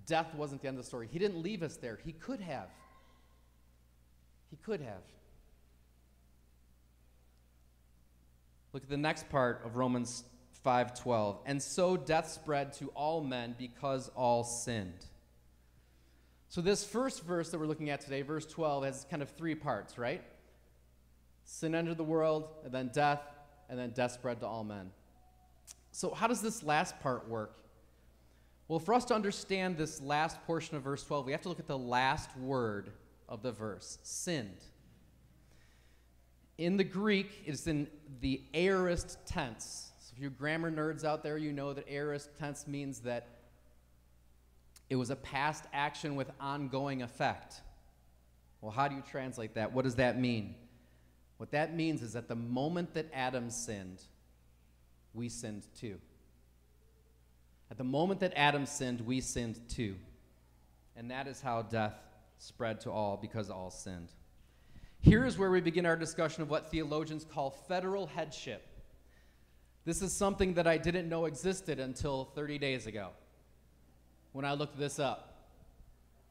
death 0.06 0.34
wasn't 0.36 0.62
the 0.62 0.68
end 0.68 0.78
of 0.78 0.84
the 0.84 0.88
story. 0.88 1.10
He 1.12 1.18
didn't 1.18 1.42
leave 1.42 1.64
us 1.64 1.78
there. 1.78 2.00
He 2.06 2.12
could 2.12 2.42
have. 2.42 2.70
He 4.52 4.58
could 4.58 4.82
have. 4.82 5.02
Look 8.72 8.84
at 8.84 8.90
the 8.90 8.98
next 8.98 9.28
part 9.30 9.62
of 9.66 9.78
Romans 9.78 10.26
5:12. 10.64 11.40
And 11.46 11.62
so 11.62 11.98
death 11.98 12.30
spread 12.30 12.74
to 12.74 12.90
all 12.90 13.22
men 13.22 13.56
because 13.58 14.10
all 14.10 14.44
sinned. 14.44 15.08
So 16.50 16.62
this 16.62 16.84
first 16.84 17.24
verse 17.24 17.50
that 17.50 17.60
we're 17.60 17.66
looking 17.66 17.90
at 17.90 18.02
today, 18.02 18.22
verse 18.22 18.46
12, 18.46 18.86
has 18.86 19.06
kind 19.10 19.22
of 19.22 19.30
three 19.30 19.56
parts, 19.56 19.98
right? 19.98 20.24
Sin 21.44 21.76
entered 21.76 21.98
the 21.98 22.04
world, 22.04 22.48
and 22.64 22.74
then 22.74 22.90
death, 22.94 23.22
and 23.70 23.78
then 23.78 23.92
death 23.92 24.14
spread 24.14 24.40
to 24.40 24.48
all 24.48 24.64
men. 24.64 24.92
So, 25.92 26.14
how 26.14 26.28
does 26.28 26.42
this 26.42 26.64
last 26.64 27.00
part 27.00 27.30
work? 27.30 27.58
Well, 28.68 28.80
for 28.80 28.94
us 28.94 29.06
to 29.06 29.16
understand 29.16 29.78
this 29.78 30.02
last 30.02 30.44
portion 30.46 30.76
of 30.76 30.84
verse 30.84 31.04
12, 31.04 31.26
we 31.26 31.32
have 31.32 31.42
to 31.42 31.50
look 31.50 31.60
at 31.60 31.68
the 31.68 31.78
last 31.78 32.36
word 32.38 32.92
of 33.30 33.44
the 33.44 33.52
verse 33.52 34.00
sinned. 34.02 34.64
In 36.58 36.78
the 36.78 36.84
Greek, 36.84 37.44
it's 37.46 37.68
in 37.68 37.88
the 38.22 38.42
aorist 38.54 39.20
tense. 39.26 39.92
So, 40.00 40.14
if 40.16 40.22
you 40.22 40.30
grammar 40.30 40.72
nerds 40.72 41.04
out 41.04 41.22
there, 41.22 41.38
you 41.38 41.52
know 41.52 41.74
that 41.74 41.88
aorist 41.88 42.30
tense 42.40 42.66
means 42.66 43.00
that 43.02 43.35
it 44.90 44.96
was 44.96 45.10
a 45.10 45.16
past 45.16 45.66
action 45.74 46.16
with 46.16 46.30
ongoing 46.40 47.02
effect. 47.02 47.62
Well, 48.62 48.72
how 48.72 48.88
do 48.88 48.96
you 48.96 49.02
translate 49.02 49.56
that? 49.56 49.74
What 49.74 49.84
does 49.84 49.96
that 49.96 50.20
mean? 50.20 50.56
What 51.38 51.52
that 51.52 51.76
means 51.76 52.02
is 52.02 52.14
that 52.14 52.28
the 52.28 52.36
moment 52.36 52.94
that 52.94 53.08
Adam 53.14 53.50
sinned, 53.50 54.02
we 55.14 55.30
sinned 55.30 55.66
too. 55.78 55.98
At 57.72 57.78
the 57.78 57.84
moment 57.84 58.20
that 58.20 58.34
Adam 58.36 58.66
sinned, 58.66 59.02
we 59.02 59.22
sinned 59.22 59.60
too. 59.70 59.96
And 60.96 61.12
that 61.12 61.28
is 61.28 61.42
how 61.42 61.64
death 61.64 61.96
spread 62.38 62.80
to 62.82 62.92
all 62.92 63.18
because 63.18 63.50
all 63.50 63.72
sinned. 63.72 64.10
Here 65.02 65.26
is 65.26 65.38
where 65.38 65.52
we 65.52 65.62
begin 65.62 65.86
our 65.86 65.96
discussion 65.96 66.42
of 66.42 66.50
what 66.50 66.72
theologians 66.72 67.26
call 67.26 67.50
federal 67.50 68.08
headship. 68.08 68.66
This 69.84 70.02
is 70.02 70.14
something 70.14 70.54
that 70.56 70.68
I 70.68 70.78
didn't 70.78 71.10
know 71.10 71.26
existed 71.26 71.80
until 71.80 72.26
30 72.36 72.58
days 72.58 72.88
ago 72.88 73.10
when 74.36 74.44
I 74.44 74.52
looked 74.52 74.78
this 74.78 75.00
up. 75.00 75.32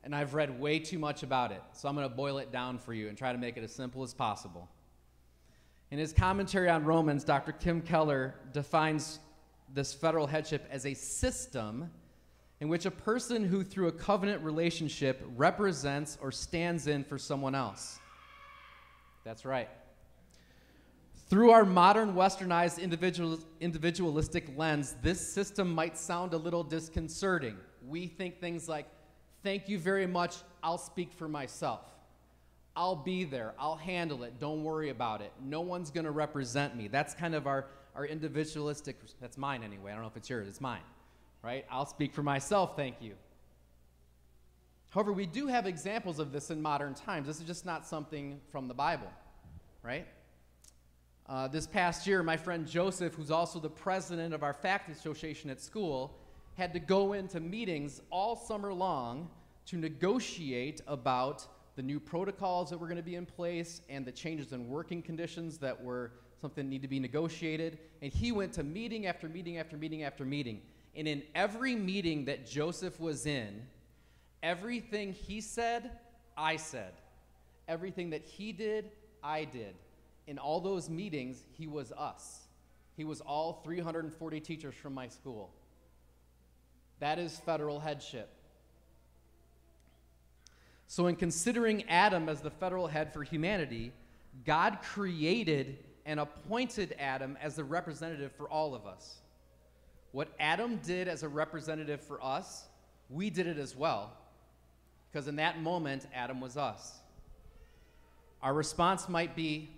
And 0.03 0.15
I've 0.15 0.35
read 0.35 0.61
way 0.61 0.79
too 0.79 0.99
much 0.99 1.23
about 1.23 1.53
it, 1.53 1.63
so 1.73 1.89
I'm 1.89 1.95
going 1.95 2.07
to 2.07 2.15
boil 2.15 2.37
it 2.37 2.53
down 2.53 2.77
for 2.77 2.93
you 2.93 3.09
and 3.09 3.17
try 3.17 3.33
to 3.33 3.39
make 3.39 3.57
it 3.57 3.65
as 3.65 3.75
simple 3.75 4.03
as 4.03 4.13
possible. 4.13 4.69
In 5.91 5.99
his 5.99 6.13
commentary 6.13 6.69
on 6.69 6.85
Romans, 6.85 7.25
Dr. 7.25 7.53
Tim 7.53 7.81
Keller 7.81 8.35
defines 8.53 9.21
this 9.73 9.95
federal 9.95 10.27
headship 10.27 10.69
as 10.71 10.85
a 10.85 10.93
system 10.93 11.91
in 12.61 12.69
which 12.69 12.85
a 12.85 12.91
person 12.91 13.43
who, 13.43 13.65
through 13.65 13.89
a 13.89 13.93
covenant 13.93 14.43
relationship, 14.45 15.23
represents 15.35 16.19
or 16.21 16.31
stands 16.31 16.87
in 16.87 17.05
for 17.05 17.17
someone 17.17 17.55
else. 17.55 17.99
That's 19.25 19.47
right. 19.47 19.71
Through 21.29 21.53
our 21.53 21.65
modern 21.65 22.15
westernized 22.15 22.83
individual, 22.83 23.39
individualistic 23.61 24.47
lens, 24.59 24.95
this 25.01 25.27
system 25.27 25.75
might 25.75 25.97
sound 25.97 26.35
a 26.35 26.37
little 26.37 26.63
disconcerting. 26.63 27.57
We 27.89 28.07
think 28.07 28.41
things 28.41 28.69
like, 28.69 28.87
thank 29.43 29.69
you 29.69 29.79
very 29.79 30.07
much, 30.07 30.37
I'll 30.63 30.79
speak 30.79 31.13
for 31.13 31.29
myself. 31.29 31.81
I'll 32.77 32.97
be 32.97 33.25
there. 33.25 33.55
I'll 33.59 33.77
handle 33.77 34.25
it. 34.25 34.41
Don't 34.41 34.65
worry 34.65 34.91
about 34.91 35.21
it. 35.21 35.33
No 35.41 35.61
one's 35.61 35.91
going 35.91 36.07
to 36.07 36.11
represent 36.11 36.77
me. 36.77 36.89
That's 36.89 37.15
kind 37.15 37.35
of 37.35 37.47
our, 37.47 37.67
our 37.95 38.05
individualistic, 38.05 38.97
that's 39.21 39.39
mine 39.39 39.63
anyway. 39.63 39.93
I 39.93 39.95
don't 39.95 40.03
know 40.03 40.09
if 40.09 40.17
it's 40.17 40.29
yours, 40.29 40.49
it's 40.49 40.61
mine, 40.61 40.83
right? 41.43 41.65
I'll 41.71 41.87
speak 41.87 42.13
for 42.13 42.23
myself, 42.23 42.75
thank 42.77 42.97
you. 43.01 43.15
However, 44.91 45.13
we 45.13 45.27
do 45.27 45.49
have 45.49 45.67
examples 45.67 46.19
of 46.19 46.33
this 46.33 46.51
in 46.51 46.63
modern 46.63 46.95
times. 46.95 47.27
This 47.27 47.41
is 47.41 47.47
just 47.47 47.67
not 47.67 47.87
something 47.87 48.41
from 48.51 48.69
the 48.69 48.75
Bible, 48.75 49.11
right? 49.83 50.07
Uh, 51.29 51.49
this 51.49 51.67
past 51.67 52.07
year, 52.07 52.23
my 52.23 52.37
friend 52.37 52.67
Joseph, 52.67 53.15
who's 53.15 53.31
also 53.31 53.59
the 53.59 53.71
president 53.71 54.35
of 54.35 54.43
our 54.43 54.53
faculty 54.53 54.99
association 54.99 55.51
at 55.51 55.61
school, 55.61 56.17
had 56.57 56.73
to 56.73 56.79
go 56.79 57.13
into 57.13 57.41
meetings 57.41 58.01
all 58.11 58.37
summer 58.37 58.73
long 58.73 59.29
to 59.67 59.77
negotiate 59.77 60.81
about 60.87 61.47
the 61.77 61.83
new 61.83 61.99
protocols 61.99 62.71
that 62.71 62.79
were 62.79 62.87
going 62.87 62.97
to 62.97 63.03
be 63.03 63.17
in 63.17 63.27
place 63.27 63.81
and 63.89 64.05
the 64.05 64.13
changes 64.13 64.53
in 64.53 64.69
working 64.69 65.03
conditions 65.03 65.59
that 65.59 65.83
were 65.83 66.13
something 66.41 66.67
that 66.67 66.71
need 66.71 66.83
to 66.83 66.89
be 66.89 67.01
negotiated. 67.01 67.79
And 68.03 68.13
he 68.13 68.31
went 68.31 68.53
to 68.55 68.63
meeting 68.63 69.07
after 69.07 69.29
meeting 69.29 69.59
after 69.59 69.77
meeting 69.77 70.05
after 70.05 70.25
meeting. 70.25 70.63
And 70.95 71.09
in 71.09 71.23
every 71.35 71.75
meeting 71.75 72.27
that 72.27 72.47
Joseph 72.47 73.01
was 73.01 73.27
in, 73.27 73.67
everything 74.43 75.13
he 75.13 75.41
said, 75.41 75.91
I 76.37 76.57
said. 76.57 76.93
Everything 77.67 78.11
that 78.11 78.23
he 78.23 78.53
did, 78.53 78.91
I 79.23 79.45
did. 79.45 79.75
In 80.27 80.39
all 80.39 80.61
those 80.61 80.89
meetings, 80.89 81.43
he 81.53 81.67
was 81.67 81.91
us. 81.93 82.41
He 82.97 83.05
was 83.05 83.21
all 83.21 83.61
340 83.65 84.41
teachers 84.41 84.75
from 84.75 84.95
my 84.95 85.09
school. 85.09 85.51
That 87.05 87.19
is 87.19 87.39
federal 87.45 87.81
headship. 87.81 88.31
So, 90.87 91.07
in 91.07 91.17
considering 91.17 91.87
Adam 91.91 92.31
as 92.31 92.41
the 92.41 92.51
federal 92.51 92.87
head 92.87 93.13
for 93.13 93.23
humanity, 93.23 93.93
God 94.47 94.79
created 94.83 95.81
and 96.07 96.19
appointed 96.19 96.97
Adam 96.99 97.37
as 97.43 97.57
the 97.57 97.65
representative 97.65 98.33
for 98.33 98.49
all 98.49 98.75
of 98.75 98.87
us. 98.87 99.19
What 100.13 100.33
Adam 100.41 100.81
did 100.83 101.07
as 101.07 101.23
a 101.23 101.29
representative 101.29 102.01
for 102.01 102.25
us, 102.25 102.65
we 103.11 103.29
did 103.29 103.47
it 103.49 103.59
as 103.59 103.77
well. 103.77 104.11
Because 105.13 105.29
in 105.29 105.37
that 105.37 105.61
moment, 105.61 106.07
Adam 106.15 106.41
was 106.41 106.57
us. 106.57 107.01
Our 108.43 108.55
response 108.55 109.11
might 109.11 109.37
be, 109.37 109.69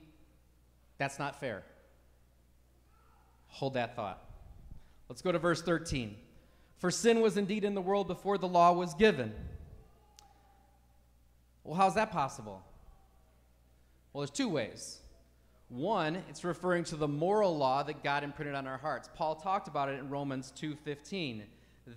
that's 0.96 1.18
not 1.18 1.40
fair. 1.40 1.64
Hold 3.48 3.74
that 3.74 3.96
thought. 3.96 4.22
Let's 5.08 5.22
go 5.22 5.32
to 5.32 5.40
verse 5.40 5.60
13. 5.60 6.18
For 6.78 6.90
sin 6.90 7.20
was 7.20 7.36
indeed 7.36 7.64
in 7.64 7.74
the 7.74 7.80
world 7.80 8.06
before 8.06 8.38
the 8.38 8.48
law 8.48 8.72
was 8.72 8.94
given. 8.94 9.34
Well, 11.64 11.76
how's 11.76 11.94
that 11.94 12.12
possible? 12.12 12.62
Well, 14.12 14.22
there's 14.22 14.30
two 14.30 14.48
ways. 14.48 15.00
One, 15.68 16.16
it's 16.28 16.44
referring 16.44 16.84
to 16.84 16.96
the 16.96 17.08
moral 17.08 17.56
law 17.56 17.82
that 17.82 18.04
God 18.04 18.22
imprinted 18.22 18.54
on 18.54 18.66
our 18.66 18.78
hearts. 18.78 19.10
Paul 19.14 19.34
talked 19.34 19.66
about 19.66 19.88
it 19.88 19.98
in 19.98 20.08
Romans 20.08 20.52
2:15. 20.52 21.44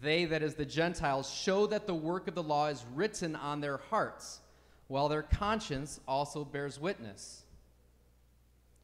They 0.02 0.26
that 0.26 0.42
is 0.42 0.56
the 0.56 0.66
Gentiles 0.66 1.30
show 1.30 1.68
that 1.68 1.86
the 1.86 1.96
work 1.96 2.28
of 2.28 2.36
the 2.36 2.44
law 2.44 2.68
is 2.68 2.84
written 2.96 3.36
on 3.36 3.60
their 3.60 3.78
hearts, 3.78 4.40
while 4.88 5.08
their 5.08 5.24
conscience 5.24 6.00
also 6.08 6.44
bears 6.44 6.80
witness. 6.80 7.44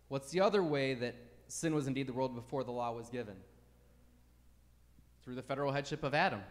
What's 0.08 0.30
the 0.32 0.42
other 0.42 0.64
way 0.64 0.94
that 0.94 1.16
sin 1.48 1.74
was 1.74 1.88
indeed 1.88 2.08
the 2.08 2.14
world 2.14 2.36
before 2.36 2.64
the 2.64 2.72
law 2.72 2.92
was 2.92 3.10
given? 3.10 3.36
Through 5.26 5.36
the 5.36 5.42
federal 5.42 5.72
headship 5.72 6.04
of 6.04 6.14
Adam. 6.14 6.42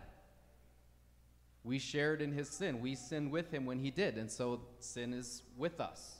We 1.62 1.78
shared 1.78 2.20
in 2.20 2.32
his 2.32 2.48
sin. 2.48 2.80
We 2.80 2.94
sinned 2.94 3.30
with 3.30 3.50
him 3.50 3.64
when 3.64 3.78
he 3.78 3.90
did, 3.90 4.18
and 4.18 4.30
so 4.30 4.60
sin 4.80 5.14
is 5.14 5.42
with 5.56 5.80
us, 5.80 6.16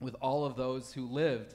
with 0.00 0.16
all 0.20 0.44
of 0.44 0.56
those 0.56 0.92
who 0.92 1.06
lived. 1.06 1.54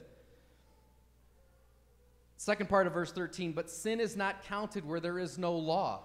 Second 2.36 2.70
part 2.70 2.86
of 2.86 2.94
verse 2.94 3.12
13, 3.12 3.52
but 3.52 3.70
sin 3.70 4.00
is 4.00 4.16
not 4.16 4.42
counted 4.44 4.88
where 4.88 4.98
there 4.98 5.18
is 5.18 5.38
no 5.38 5.54
law. 5.54 6.00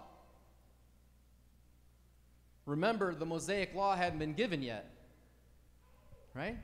Remember, 2.66 3.16
the 3.16 3.26
Mosaic 3.26 3.74
law 3.74 3.96
hadn't 3.96 4.20
been 4.20 4.34
given 4.34 4.62
yet, 4.62 4.92
right? 6.34 6.58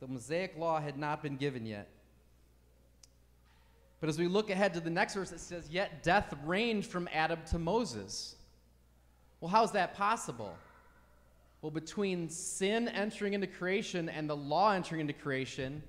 The 0.00 0.08
Mosaic 0.08 0.58
law 0.58 0.80
had 0.80 0.98
not 0.98 1.22
been 1.22 1.36
given 1.36 1.64
yet. 1.64 1.88
But 4.02 4.08
as 4.08 4.18
we 4.18 4.26
look 4.26 4.50
ahead 4.50 4.74
to 4.74 4.80
the 4.80 4.90
next 4.90 5.14
verse, 5.14 5.30
it 5.30 5.38
says, 5.38 5.68
Yet 5.70 6.02
death 6.02 6.34
reigned 6.44 6.84
from 6.84 7.08
Adam 7.12 7.38
to 7.50 7.58
Moses. 7.60 8.34
Well, 9.40 9.48
how 9.48 9.62
is 9.62 9.70
that 9.70 9.94
possible? 9.94 10.56
Well, 11.60 11.70
between 11.70 12.28
sin 12.28 12.88
entering 12.88 13.34
into 13.34 13.46
creation 13.46 14.08
and 14.08 14.28
the 14.28 14.34
law 14.34 14.72
entering 14.72 15.02
into 15.02 15.12
creation, 15.12 15.84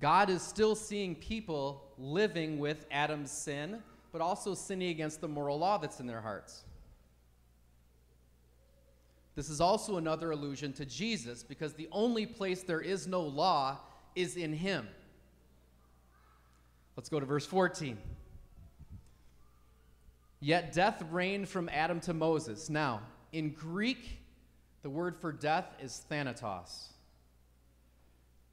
God 0.00 0.28
is 0.28 0.42
still 0.42 0.74
seeing 0.74 1.14
people 1.14 1.84
living 1.96 2.58
with 2.58 2.86
Adam's 2.90 3.30
sin, 3.30 3.80
but 4.10 4.20
also 4.20 4.52
sinning 4.52 4.88
against 4.88 5.20
the 5.20 5.28
moral 5.28 5.60
law 5.60 5.78
that's 5.78 6.00
in 6.00 6.08
their 6.08 6.20
hearts. 6.20 6.64
This 9.36 9.48
is 9.48 9.60
also 9.60 9.96
another 9.96 10.32
allusion 10.32 10.72
to 10.72 10.84
Jesus 10.84 11.44
because 11.44 11.74
the 11.74 11.86
only 11.92 12.26
place 12.26 12.64
there 12.64 12.80
is 12.80 13.06
no 13.06 13.20
law 13.20 13.78
is 14.16 14.36
in 14.36 14.52
him. 14.52 14.88
Let's 16.96 17.08
go 17.08 17.18
to 17.18 17.26
verse 17.26 17.46
14. 17.46 17.98
Yet 20.40 20.72
death 20.72 21.02
reigned 21.10 21.48
from 21.48 21.68
Adam 21.72 22.00
to 22.00 22.14
Moses. 22.14 22.68
Now, 22.68 23.00
in 23.32 23.50
Greek, 23.50 24.18
the 24.82 24.90
word 24.90 25.16
for 25.16 25.32
death 25.32 25.74
is 25.80 26.04
thanatos. 26.08 26.90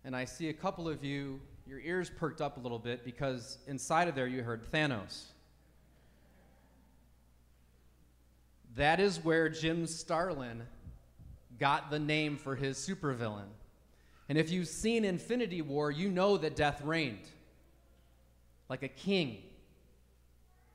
And 0.04 0.16
I 0.16 0.26
see 0.26 0.50
a 0.50 0.54
couple 0.54 0.88
of 0.88 1.04
you, 1.04 1.40
your 1.68 1.80
ears 1.80 2.10
perked 2.10 2.42
up 2.42 2.58
a 2.58 2.60
little 2.60 2.80
bit 2.80 3.04
because 3.04 3.60
inside 3.68 4.08
of 4.08 4.16
there 4.16 4.28
you 4.28 4.42
heard 4.42 4.72
Thanos. 4.72 5.26
That 8.76 9.00
is 9.00 9.24
where 9.24 9.50
Jim 9.50 9.86
Starlin 9.86 10.64
got 11.60 11.92
the 11.92 12.00
name 12.00 12.38
for 12.38 12.56
his 12.56 12.78
supervillain. 12.78 13.50
And 14.30 14.38
if 14.38 14.50
you've 14.50 14.70
seen 14.70 15.04
Infinity 15.04 15.62
War, 15.62 15.92
you 15.92 16.10
know 16.10 16.38
that 16.38 16.56
death 16.56 16.82
reigned 16.82 17.28
like 18.72 18.84
a 18.84 18.88
king. 18.88 19.38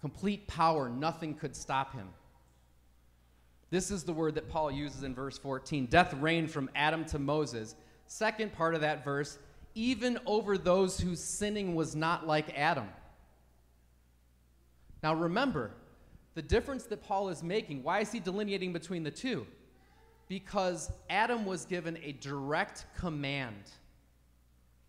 Complete 0.03 0.47
power, 0.47 0.91
nothing 0.91 1.33
could 1.33 1.57
stop 1.57 1.95
him. 1.95 2.07
This 3.71 3.91
is 3.91 4.05
the 4.05 4.13
word 4.13 4.35
that 4.35 4.51
Paul 4.51 4.71
uses 4.71 5.03
in 5.03 5.15
verse 5.15 5.39
14. 5.39 5.87
Death 5.87 6.13
reigned 6.21 6.51
from 6.51 6.69
Adam 6.77 7.07
to 7.07 7.19
Moses. 7.19 7.75
Second 8.07 8.53
part 8.53 8.75
of 8.75 8.83
that 8.83 9.03
verse, 9.03 9.39
even 9.75 10.19
over 10.27 10.59
those 10.59 11.01
whose 11.01 11.25
sinning 11.25 11.75
was 11.75 11.97
not 11.97 12.27
like 12.27 12.57
Adam. 12.57 12.87
Now 15.03 15.15
remember, 15.15 15.71
the 16.35 16.43
difference 16.43 16.85
that 16.85 17.03
Paul 17.03 17.31
is 17.31 17.43
making, 17.43 17.83
why 17.83 18.01
is 18.01 18.13
he 18.13 18.21
delineating 18.21 18.75
between 18.75 19.05
the 19.05 19.11
two? 19.11 19.47
Because 20.29 20.93
Adam 21.09 21.47
was 21.47 21.65
given 21.65 21.97
a 22.05 22.13
direct 22.13 22.85
command. 22.99 23.71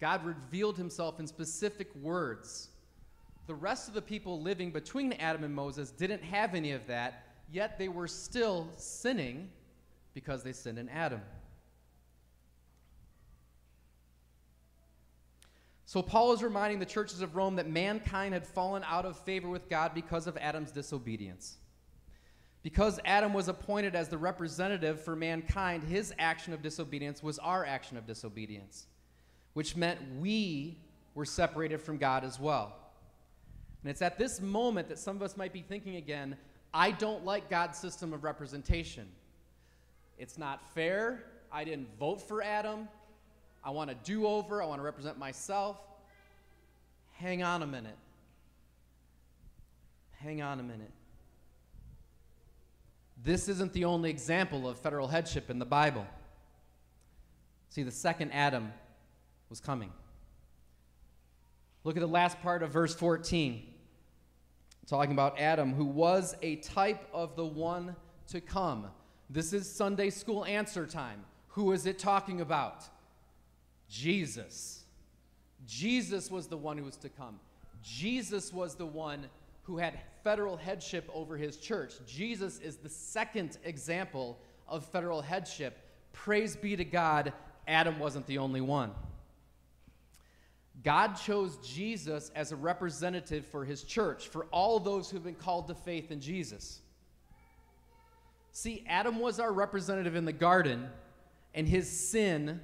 God 0.01 0.25
revealed 0.25 0.77
himself 0.77 1.21
in 1.21 1.25
specific 1.25 1.95
words. 1.95 2.69
The 3.47 3.55
rest 3.55 3.87
of 3.87 3.93
the 3.93 4.01
people 4.01 4.41
living 4.41 4.71
between 4.71 5.13
Adam 5.13 5.43
and 5.45 5.55
Moses 5.55 5.91
didn't 5.91 6.21
have 6.23 6.53
any 6.53 6.73
of 6.73 6.85
that, 6.87 7.25
yet 7.49 7.79
they 7.79 7.87
were 7.87 8.07
still 8.07 8.67
sinning 8.75 9.49
because 10.13 10.43
they 10.43 10.51
sinned 10.51 10.77
in 10.77 10.89
Adam. 10.89 11.21
So, 15.85 16.01
Paul 16.01 16.33
is 16.33 16.43
reminding 16.43 16.79
the 16.79 16.85
churches 16.85 17.21
of 17.21 17.37
Rome 17.37 17.55
that 17.55 17.69
mankind 17.69 18.33
had 18.33 18.45
fallen 18.45 18.83
out 18.85 19.05
of 19.05 19.17
favor 19.19 19.47
with 19.47 19.69
God 19.69 19.93
because 19.93 20.27
of 20.27 20.35
Adam's 20.35 20.71
disobedience. 20.71 21.55
Because 22.61 22.99
Adam 23.05 23.33
was 23.33 23.47
appointed 23.47 23.95
as 23.95 24.09
the 24.09 24.17
representative 24.17 25.01
for 25.01 25.15
mankind, 25.15 25.83
his 25.83 26.13
action 26.19 26.51
of 26.51 26.61
disobedience 26.61 27.23
was 27.23 27.39
our 27.39 27.65
action 27.65 27.95
of 27.95 28.05
disobedience, 28.05 28.87
which 29.53 29.77
meant 29.77 29.99
we 30.19 30.77
were 31.15 31.23
separated 31.23 31.79
from 31.79 31.97
God 31.97 32.25
as 32.25 32.37
well. 32.37 32.75
And 33.87 33.91
it's 33.93 34.01
at 34.01 34.17
this 34.17 34.41
moment 34.41 34.89
that 34.89 34.99
some 34.99 35.15
of 35.15 35.21
us 35.21 35.37
might 35.37 35.53
be 35.53 35.61
thinking 35.61 35.95
again, 35.95 36.35
I 36.73 36.91
don't 36.91 37.23
like 37.23 37.49
God's 37.49 37.77
system 37.77 38.11
of 38.11 38.25
representation. 38.25 39.07
It's 40.17 40.37
not 40.37 40.61
fair. 40.73 41.23
I 41.53 41.63
didn't 41.63 41.87
vote 41.97 42.21
for 42.21 42.43
Adam. 42.43 42.89
I 43.63 43.69
want 43.69 43.89
a 43.89 43.95
do 44.03 44.27
over. 44.27 44.61
I 44.61 44.65
want 44.65 44.79
to 44.79 44.83
represent 44.83 45.17
myself. 45.17 45.77
Hang 47.13 47.43
on 47.43 47.63
a 47.63 47.65
minute. 47.65 47.95
Hang 50.17 50.41
on 50.41 50.59
a 50.59 50.63
minute. 50.63 50.91
This 53.23 53.47
isn't 53.47 53.71
the 53.71 53.85
only 53.85 54.09
example 54.09 54.67
of 54.67 54.77
federal 54.77 55.07
headship 55.07 55.49
in 55.49 55.59
the 55.59 55.65
Bible. 55.65 56.05
See, 57.69 57.83
the 57.83 57.91
second 57.91 58.31
Adam 58.31 58.73
was 59.49 59.61
coming. 59.61 59.93
Look 61.85 61.95
at 61.95 62.01
the 62.01 62.05
last 62.05 62.41
part 62.41 62.63
of 62.63 62.71
verse 62.71 62.93
14 62.93 63.75
talking 64.87 65.11
about 65.11 65.37
Adam, 65.37 65.73
who 65.73 65.85
was 65.85 66.35
a 66.41 66.55
type 66.57 67.07
of 67.13 67.35
the 67.35 67.45
one 67.45 67.95
to 68.29 68.39
come. 68.39 68.87
This 69.29 69.51
is 69.51 69.69
Sunday 69.69 70.09
school 70.09 70.45
answer 70.45 70.85
time. 70.85 71.25
Who 71.49 71.73
is 71.73 71.85
it 71.85 71.99
talking 71.99 72.39
about? 72.39 72.85
Jesus. 73.89 74.85
Jesus 75.65 76.31
was 76.31 76.47
the 76.47 76.57
one 76.57 76.77
who 76.77 76.85
was 76.85 76.95
to 76.97 77.09
come. 77.09 77.39
Jesus 77.83 78.53
was 78.53 78.75
the 78.75 78.85
one 78.85 79.25
who 79.63 79.77
had 79.77 79.99
federal 80.23 80.55
headship 80.55 81.09
over 81.13 81.35
his 81.35 81.57
church. 81.57 81.93
Jesus 82.07 82.59
is 82.59 82.77
the 82.77 82.89
second 82.89 83.57
example 83.65 84.39
of 84.67 84.85
federal 84.85 85.21
headship. 85.21 85.77
Praise 86.13 86.55
be 86.55 86.77
to 86.77 86.85
God, 86.85 87.33
Adam 87.67 87.99
wasn't 87.99 88.25
the 88.27 88.37
only 88.37 88.61
one. 88.61 88.91
God 90.83 91.15
chose 91.15 91.57
Jesus 91.57 92.31
as 92.35 92.51
a 92.51 92.55
representative 92.55 93.45
for 93.45 93.65
his 93.65 93.83
church, 93.83 94.27
for 94.27 94.45
all 94.51 94.79
those 94.79 95.09
who've 95.09 95.23
been 95.23 95.35
called 95.35 95.67
to 95.67 95.75
faith 95.75 96.11
in 96.11 96.21
Jesus. 96.21 96.81
See, 98.51 98.83
Adam 98.87 99.19
was 99.19 99.39
our 99.39 99.51
representative 99.51 100.15
in 100.15 100.25
the 100.25 100.33
garden, 100.33 100.87
and 101.53 101.67
his 101.67 101.89
sin 101.89 102.61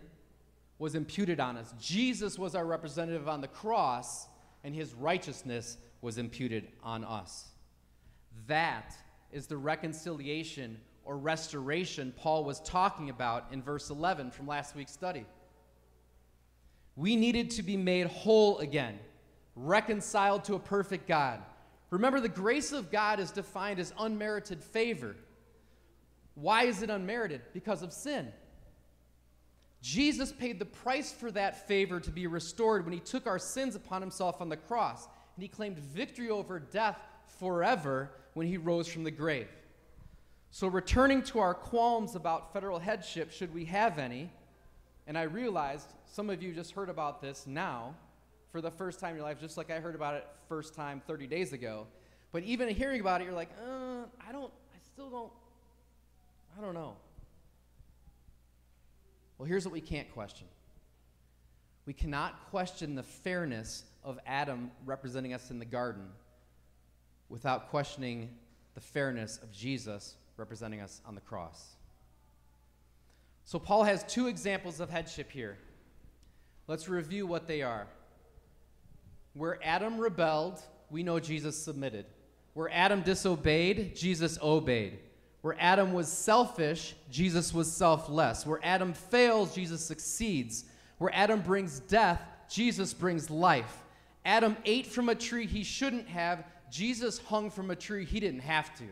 was 0.79 0.95
imputed 0.95 1.39
on 1.39 1.57
us. 1.57 1.73
Jesus 1.79 2.37
was 2.37 2.55
our 2.55 2.65
representative 2.65 3.27
on 3.27 3.41
the 3.41 3.47
cross, 3.47 4.27
and 4.63 4.75
his 4.75 4.93
righteousness 4.93 5.77
was 6.01 6.17
imputed 6.17 6.67
on 6.83 7.03
us. 7.03 7.45
That 8.47 8.93
is 9.31 9.47
the 9.47 9.57
reconciliation 9.57 10.79
or 11.05 11.17
restoration 11.17 12.13
Paul 12.15 12.43
was 12.43 12.59
talking 12.61 13.09
about 13.09 13.47
in 13.51 13.61
verse 13.61 13.89
11 13.89 14.31
from 14.31 14.47
last 14.47 14.75
week's 14.75 14.93
study. 14.93 15.25
We 16.95 17.15
needed 17.15 17.51
to 17.51 17.63
be 17.63 17.77
made 17.77 18.07
whole 18.07 18.59
again, 18.59 18.99
reconciled 19.55 20.43
to 20.45 20.55
a 20.55 20.59
perfect 20.59 21.07
God. 21.07 21.41
Remember, 21.89 22.19
the 22.19 22.29
grace 22.29 22.71
of 22.71 22.91
God 22.91 23.19
is 23.19 23.31
defined 23.31 23.79
as 23.79 23.93
unmerited 23.99 24.63
favor. 24.63 25.15
Why 26.35 26.63
is 26.63 26.81
it 26.81 26.89
unmerited? 26.89 27.41
Because 27.53 27.83
of 27.83 27.93
sin. 27.93 28.31
Jesus 29.81 30.31
paid 30.31 30.59
the 30.59 30.65
price 30.65 31.11
for 31.11 31.29
that 31.31 31.67
favor 31.67 31.99
to 31.99 32.09
be 32.09 32.25
restored 32.25 32.85
when 32.85 32.93
he 32.93 32.99
took 32.99 33.27
our 33.27 33.37
sins 33.37 33.75
upon 33.75 34.01
himself 34.01 34.39
on 34.39 34.49
the 34.49 34.57
cross, 34.57 35.07
and 35.35 35.43
he 35.43 35.49
claimed 35.49 35.77
victory 35.77 36.29
over 36.29 36.57
death 36.57 36.97
forever 37.39 38.11
when 38.33 38.47
he 38.47 38.57
rose 38.57 38.87
from 38.87 39.03
the 39.03 39.11
grave. 39.11 39.49
So, 40.51 40.67
returning 40.67 41.21
to 41.23 41.39
our 41.39 41.53
qualms 41.53 42.15
about 42.15 42.53
federal 42.53 42.79
headship, 42.79 43.31
should 43.31 43.53
we 43.53 43.65
have 43.65 43.99
any, 43.99 44.31
and 45.07 45.17
I 45.17 45.23
realized 45.23 45.87
some 46.05 46.29
of 46.29 46.41
you 46.41 46.53
just 46.53 46.71
heard 46.71 46.89
about 46.89 47.21
this 47.21 47.45
now 47.47 47.95
for 48.51 48.61
the 48.61 48.71
first 48.71 48.99
time 48.99 49.11
in 49.11 49.15
your 49.17 49.25
life, 49.25 49.39
just 49.39 49.57
like 49.57 49.71
I 49.71 49.79
heard 49.79 49.95
about 49.95 50.15
it 50.15 50.27
first 50.47 50.75
time 50.75 51.01
30 51.07 51.27
days 51.27 51.53
ago. 51.53 51.87
But 52.31 52.43
even 52.43 52.69
hearing 52.69 53.01
about 53.01 53.21
it, 53.21 53.25
you're 53.25 53.33
like, 53.33 53.49
uh, 53.59 54.05
I 54.27 54.31
don't, 54.31 54.51
I 54.73 54.77
still 54.93 55.09
don't, 55.09 55.31
I 56.57 56.61
don't 56.61 56.73
know. 56.73 56.95
Well, 59.37 59.47
here's 59.47 59.65
what 59.65 59.73
we 59.73 59.81
can't 59.81 60.11
question 60.13 60.47
we 61.85 61.93
cannot 61.93 62.49
question 62.49 62.95
the 62.95 63.03
fairness 63.03 63.83
of 64.03 64.17
Adam 64.25 64.71
representing 64.85 65.33
us 65.33 65.51
in 65.51 65.59
the 65.59 65.65
garden 65.65 66.07
without 67.27 67.69
questioning 67.69 68.29
the 68.73 68.81
fairness 68.81 69.37
of 69.37 69.51
Jesus 69.51 70.15
representing 70.37 70.79
us 70.79 71.01
on 71.05 71.15
the 71.15 71.21
cross. 71.21 71.75
So, 73.45 73.59
Paul 73.59 73.83
has 73.83 74.03
two 74.03 74.27
examples 74.27 74.79
of 74.79 74.89
headship 74.89 75.31
here. 75.31 75.57
Let's 76.67 76.87
review 76.87 77.27
what 77.27 77.47
they 77.47 77.61
are. 77.61 77.87
Where 79.33 79.59
Adam 79.63 79.97
rebelled, 79.97 80.61
we 80.89 81.03
know 81.03 81.19
Jesus 81.19 81.57
submitted. 81.57 82.05
Where 82.53 82.69
Adam 82.71 83.01
disobeyed, 83.01 83.95
Jesus 83.95 84.37
obeyed. 84.41 84.99
Where 85.41 85.57
Adam 85.59 85.91
was 85.91 86.07
selfish, 86.07 86.95
Jesus 87.09 87.53
was 87.53 87.69
selfless. 87.69 88.45
Where 88.45 88.59
Adam 88.63 88.93
fails, 88.93 89.53
Jesus 89.53 89.83
succeeds. 89.83 90.65
Where 90.99 91.13
Adam 91.13 91.41
brings 91.41 91.79
death, 91.81 92.21
Jesus 92.49 92.93
brings 92.93 93.29
life. 93.29 93.83
Adam 94.23 94.55
ate 94.63 94.87
from 94.87 95.09
a 95.09 95.15
tree 95.15 95.47
he 95.47 95.63
shouldn't 95.63 96.07
have, 96.07 96.45
Jesus 96.71 97.19
hung 97.19 97.49
from 97.49 97.71
a 97.71 97.75
tree 97.75 98.05
he 98.05 98.21
didn't 98.21 98.39
have 98.39 98.73
to 98.77 98.85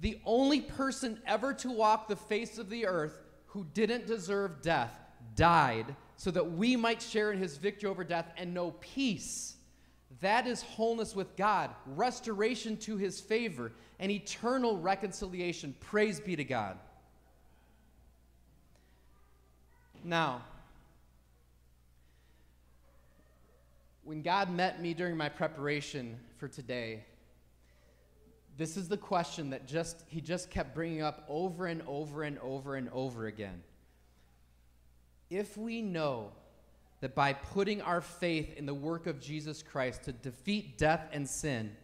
the 0.00 0.20
only 0.24 0.60
person 0.60 1.20
ever 1.26 1.52
to 1.54 1.70
walk 1.70 2.08
the 2.08 2.16
face 2.16 2.58
of 2.58 2.70
the 2.70 2.86
earth 2.86 3.20
who 3.46 3.66
didn't 3.74 4.06
deserve 4.06 4.62
death, 4.62 4.92
died 5.34 5.96
so 6.16 6.30
that 6.30 6.52
we 6.52 6.76
might 6.76 7.00
share 7.00 7.32
in 7.32 7.38
his 7.38 7.56
victory 7.56 7.88
over 7.88 8.04
death 8.04 8.32
and 8.36 8.52
know 8.52 8.72
peace. 8.80 9.56
That 10.20 10.46
is 10.46 10.62
wholeness 10.62 11.14
with 11.14 11.36
God, 11.36 11.70
restoration 11.86 12.76
to 12.78 12.96
his 12.96 13.20
favor, 13.20 13.72
and 14.00 14.10
eternal 14.10 14.76
reconciliation. 14.76 15.74
Praise 15.80 16.20
be 16.20 16.36
to 16.36 16.44
God. 16.44 16.78
Now, 20.04 20.42
when 24.04 24.22
God 24.22 24.50
met 24.50 24.80
me 24.80 24.94
during 24.94 25.16
my 25.16 25.28
preparation 25.28 26.18
for 26.38 26.48
today, 26.48 27.04
this 28.58 28.76
is 28.76 28.88
the 28.88 28.96
question 28.96 29.50
that 29.50 29.68
just 29.68 30.02
he 30.08 30.20
just 30.20 30.50
kept 30.50 30.74
bringing 30.74 31.00
up 31.00 31.24
over 31.28 31.66
and 31.66 31.80
over 31.86 32.24
and 32.24 32.38
over 32.40 32.74
and 32.74 32.90
over 32.92 33.26
again. 33.26 33.62
If 35.30 35.56
we 35.56 35.80
know 35.80 36.32
that 37.00 37.14
by 37.14 37.34
putting 37.34 37.80
our 37.80 38.00
faith 38.00 38.56
in 38.56 38.66
the 38.66 38.74
work 38.74 39.06
of 39.06 39.20
Jesus 39.20 39.62
Christ 39.62 40.02
to 40.04 40.12
defeat 40.12 40.76
death 40.76 41.08
and 41.12 41.28
sin, 41.28 41.76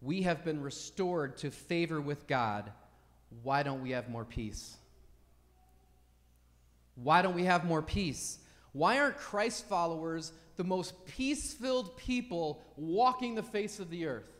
we 0.00 0.22
have 0.22 0.44
been 0.44 0.62
restored 0.62 1.36
to 1.38 1.50
favor 1.50 2.00
with 2.00 2.28
God, 2.28 2.70
why 3.42 3.64
don't 3.64 3.82
we 3.82 3.90
have 3.90 4.08
more 4.08 4.24
peace? 4.24 4.76
Why 6.94 7.22
don't 7.22 7.34
we 7.34 7.44
have 7.44 7.64
more 7.64 7.82
peace? 7.82 8.38
Why 8.72 9.00
aren't 9.00 9.16
Christ 9.16 9.66
followers 9.66 10.30
the 10.54 10.62
most 10.62 11.06
peace 11.06 11.54
filled 11.54 11.96
people 11.96 12.62
walking 12.76 13.34
the 13.34 13.42
face 13.42 13.80
of 13.80 13.90
the 13.90 14.06
earth? 14.06 14.33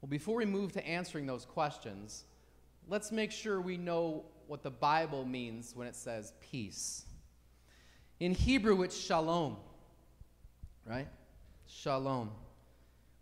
Well, 0.00 0.08
before 0.08 0.36
we 0.36 0.46
move 0.46 0.72
to 0.72 0.86
answering 0.86 1.26
those 1.26 1.44
questions, 1.44 2.24
let's 2.88 3.12
make 3.12 3.30
sure 3.30 3.60
we 3.60 3.76
know 3.76 4.24
what 4.46 4.62
the 4.62 4.70
Bible 4.70 5.24
means 5.24 5.76
when 5.76 5.86
it 5.86 5.94
says 5.94 6.32
peace. 6.40 7.04
In 8.18 8.34
Hebrew, 8.34 8.82
it's 8.82 8.96
shalom, 8.96 9.56
right? 10.86 11.08
Shalom, 11.66 12.30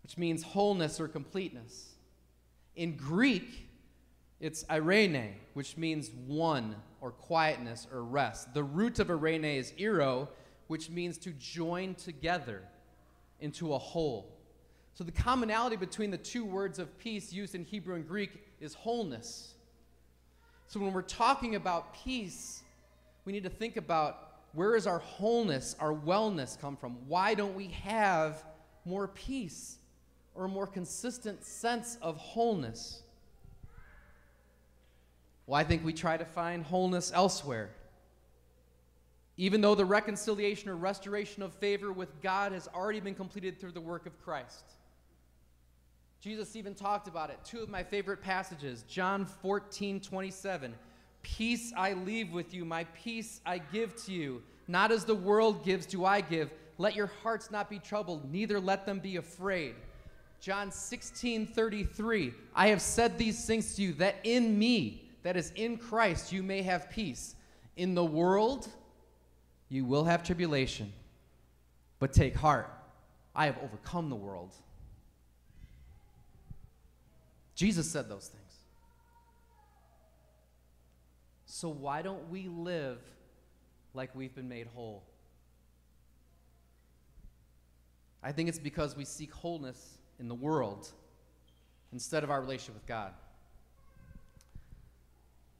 which 0.03 0.17
means 0.17 0.41
wholeness 0.41 0.99
or 0.99 1.07
completeness. 1.07 1.95
In 2.75 2.95
Greek, 2.95 3.67
it's 4.39 4.63
eirene, 4.65 5.33
which 5.53 5.75
means 5.75 6.11
one 6.27 6.75
or 7.01 7.11
quietness 7.11 7.87
or 7.91 8.03
rest. 8.03 8.53
The 8.53 8.63
root 8.63 8.99
of 8.99 9.07
eirene 9.07 9.57
is 9.57 9.73
eiro, 9.73 10.29
which 10.67 10.89
means 10.89 11.17
to 11.19 11.31
join 11.31 11.95
together 11.95 12.63
into 13.41 13.73
a 13.73 13.77
whole. 13.77 14.38
So 14.99 15.05
the 15.05 15.13
commonality 15.13 15.77
between 15.77 16.11
the 16.11 16.17
two 16.17 16.43
words 16.43 16.77
of 16.77 16.99
peace 16.99 17.31
used 17.31 17.55
in 17.55 17.63
Hebrew 17.63 17.95
and 17.95 18.05
Greek 18.05 18.31
is 18.59 18.73
wholeness. 18.73 19.53
So 20.67 20.77
when 20.77 20.91
we're 20.91 21.03
talking 21.03 21.55
about 21.55 21.93
peace, 21.93 22.63
we 23.23 23.31
need 23.31 23.43
to 23.43 23.49
think 23.49 23.77
about 23.77 24.41
where 24.51 24.75
is 24.75 24.85
our 24.87 24.99
wholeness, 24.99 25.73
our 25.79 25.93
wellness 25.93 26.59
come 26.59 26.75
from? 26.75 26.97
Why 27.07 27.33
don't 27.33 27.55
we 27.55 27.67
have 27.67 28.43
more 28.83 29.07
peace 29.07 29.77
or 30.35 30.43
a 30.43 30.49
more 30.49 30.67
consistent 30.67 31.45
sense 31.45 31.97
of 32.01 32.17
wholeness? 32.17 33.01
Well, 35.47 35.57
I 35.57 35.63
think 35.63 35.85
we 35.85 35.93
try 35.93 36.17
to 36.17 36.25
find 36.25 36.61
wholeness 36.61 37.13
elsewhere. 37.15 37.69
Even 39.37 39.61
though 39.61 39.75
the 39.75 39.85
reconciliation 39.85 40.69
or 40.69 40.75
restoration 40.75 41.41
of 41.41 41.53
favor 41.53 41.93
with 41.93 42.21
God 42.21 42.51
has 42.51 42.67
already 42.75 42.99
been 42.99 43.15
completed 43.15 43.61
through 43.61 43.71
the 43.71 43.79
work 43.79 44.05
of 44.05 44.21
Christ. 44.21 44.65
Jesus 46.21 46.55
even 46.55 46.75
talked 46.75 47.07
about 47.07 47.29
it. 47.29 47.39
Two 47.45 47.59
of 47.59 47.69
my 47.69 47.83
favorite 47.83 48.21
passages 48.21 48.83
John 48.87 49.25
14, 49.25 50.01
27. 50.01 50.75
Peace 51.21 51.73
I 51.75 51.93
leave 51.93 52.31
with 52.31 52.53
you, 52.53 52.63
my 52.65 52.85
peace 52.85 53.41
I 53.45 53.57
give 53.57 53.95
to 54.05 54.11
you. 54.11 54.41
Not 54.67 54.91
as 54.91 55.05
the 55.05 55.15
world 55.15 55.63
gives, 55.65 55.85
do 55.85 56.05
I 56.05 56.21
give. 56.21 56.51
Let 56.77 56.95
your 56.95 57.11
hearts 57.23 57.51
not 57.51 57.69
be 57.69 57.79
troubled, 57.79 58.31
neither 58.31 58.59
let 58.59 58.85
them 58.85 58.99
be 58.99 59.17
afraid. 59.17 59.75
John 60.39 60.71
16, 60.71 61.47
33. 61.47 62.33
I 62.55 62.67
have 62.67 62.81
said 62.81 63.17
these 63.17 63.45
things 63.45 63.75
to 63.75 63.81
you 63.81 63.93
that 63.93 64.15
in 64.23 64.57
me, 64.57 65.09
that 65.23 65.35
is 65.35 65.51
in 65.55 65.77
Christ, 65.77 66.31
you 66.31 66.41
may 66.41 66.61
have 66.61 66.89
peace. 66.89 67.35
In 67.75 67.95
the 67.95 68.05
world, 68.05 68.69
you 69.67 69.83
will 69.83 70.05
have 70.05 70.23
tribulation. 70.23 70.93
But 71.99 72.13
take 72.13 72.35
heart, 72.35 72.71
I 73.35 73.45
have 73.45 73.57
overcome 73.61 74.09
the 74.09 74.15
world. 74.15 74.53
Jesus 77.59 77.91
said 77.91 78.07
those 78.07 78.29
things. 78.29 78.53
So 81.45 81.67
why 81.67 82.01
don't 82.01 82.29
we 82.29 82.47
live 82.47 82.99
like 83.93 84.15
we've 84.15 84.33
been 84.33 84.47
made 84.47 84.67
whole? 84.67 85.03
I 88.23 88.31
think 88.31 88.47
it's 88.47 88.59
because 88.59 88.95
we 88.95 89.03
seek 89.03 89.33
wholeness 89.33 89.97
in 90.21 90.29
the 90.29 90.35
world 90.35 90.87
instead 91.91 92.23
of 92.23 92.31
our 92.31 92.39
relationship 92.39 92.75
with 92.75 92.85
God. 92.85 93.11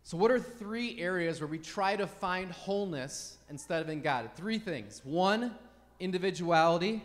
So, 0.04 0.16
what 0.16 0.32
are 0.32 0.40
three 0.40 0.98
areas 1.02 1.42
where 1.42 1.50
we 1.50 1.58
try 1.58 1.98
to 1.98 2.08
find 2.08 2.50
wholeness 2.50 3.40
instead 3.50 3.82
of 3.82 3.90
in 3.90 4.00
God? 4.00 4.30
Three 4.38 4.58
things. 4.58 5.02
One, 5.04 5.54
individuality. 6.00 7.04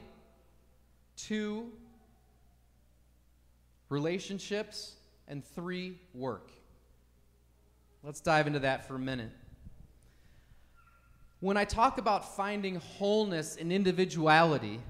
Two, 1.16 1.72
relationships, 3.88 4.94
and 5.28 5.44
three, 5.44 5.98
work. 6.12 6.50
Let's 8.02 8.20
dive 8.20 8.46
into 8.46 8.60
that 8.60 8.86
for 8.86 8.96
a 8.96 8.98
minute. 8.98 9.30
When 11.40 11.56
I 11.56 11.64
talk 11.64 11.98
about 11.98 12.36
finding 12.36 12.76
wholeness 12.76 13.56
in 13.56 13.72
individuality, 13.72 14.80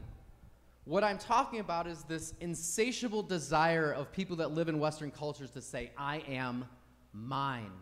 what 0.84 1.02
I'm 1.02 1.18
talking 1.18 1.60
about 1.60 1.86
is 1.86 2.02
this 2.04 2.34
insatiable 2.40 3.22
desire 3.22 3.92
of 3.92 4.12
people 4.12 4.36
that 4.36 4.52
live 4.52 4.68
in 4.68 4.78
Western 4.78 5.10
cultures 5.10 5.50
to 5.52 5.60
say, 5.60 5.90
I 5.96 6.22
am 6.28 6.66
mine. 7.12 7.72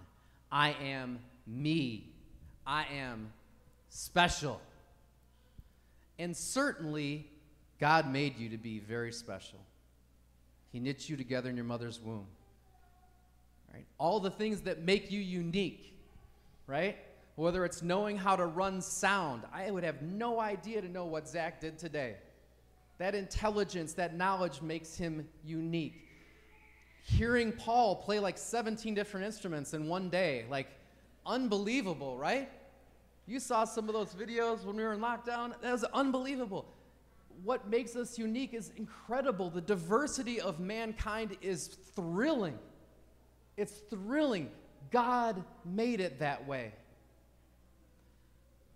I 0.50 0.76
am 0.82 1.18
me. 1.46 2.12
I 2.66 2.86
am 2.94 3.32
special. 3.88 4.60
And 6.18 6.36
certainly, 6.36 7.26
God 7.80 8.10
made 8.10 8.38
you 8.38 8.48
to 8.50 8.58
be 8.58 8.78
very 8.78 9.12
special. 9.12 9.58
He 10.72 10.80
knits 10.80 11.08
you 11.08 11.16
together 11.16 11.50
in 11.50 11.56
your 11.56 11.66
mother's 11.66 12.00
womb. 12.00 12.26
Right? 13.72 13.84
All 13.98 14.20
the 14.20 14.30
things 14.30 14.62
that 14.62 14.82
make 14.82 15.10
you 15.10 15.20
unique, 15.20 15.98
right? 16.66 16.96
Whether 17.36 17.64
it's 17.64 17.82
knowing 17.82 18.16
how 18.16 18.36
to 18.36 18.46
run 18.46 18.80
sound, 18.80 19.42
I 19.52 19.70
would 19.70 19.84
have 19.84 20.02
no 20.02 20.40
idea 20.40 20.80
to 20.80 20.88
know 20.88 21.04
what 21.04 21.28
Zach 21.28 21.60
did 21.60 21.78
today. 21.78 22.16
That 22.98 23.14
intelligence, 23.14 23.94
that 23.94 24.16
knowledge 24.16 24.62
makes 24.62 24.96
him 24.96 25.28
unique. 25.44 26.08
Hearing 27.04 27.52
Paul 27.52 27.96
play 27.96 28.18
like 28.18 28.38
17 28.38 28.94
different 28.94 29.26
instruments 29.26 29.74
in 29.74 29.88
one 29.88 30.08
day, 30.08 30.44
like 30.48 30.68
unbelievable, 31.26 32.16
right? 32.16 32.48
You 33.26 33.40
saw 33.40 33.64
some 33.64 33.88
of 33.88 33.94
those 33.94 34.14
videos 34.14 34.64
when 34.64 34.76
we 34.76 34.82
were 34.82 34.92
in 34.92 35.00
lockdown. 35.00 35.52
That 35.62 35.72
was 35.72 35.84
unbelievable. 35.84 36.66
What 37.44 37.68
makes 37.68 37.96
us 37.96 38.18
unique 38.18 38.54
is 38.54 38.70
incredible. 38.76 39.50
The 39.50 39.60
diversity 39.60 40.40
of 40.40 40.60
mankind 40.60 41.36
is 41.42 41.68
thrilling. 41.94 42.58
It's 43.56 43.72
thrilling. 43.90 44.50
God 44.90 45.42
made 45.64 46.00
it 46.00 46.20
that 46.20 46.46
way. 46.46 46.72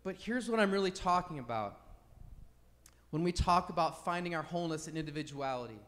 But 0.02 0.16
here's 0.16 0.48
what 0.48 0.60
I'm 0.60 0.70
really 0.70 0.90
talking 0.90 1.38
about 1.38 1.80
when 3.10 3.22
we 3.22 3.32
talk 3.32 3.70
about 3.70 4.04
finding 4.04 4.34
our 4.34 4.42
wholeness 4.42 4.88
and 4.88 4.98
individuality 4.98 5.78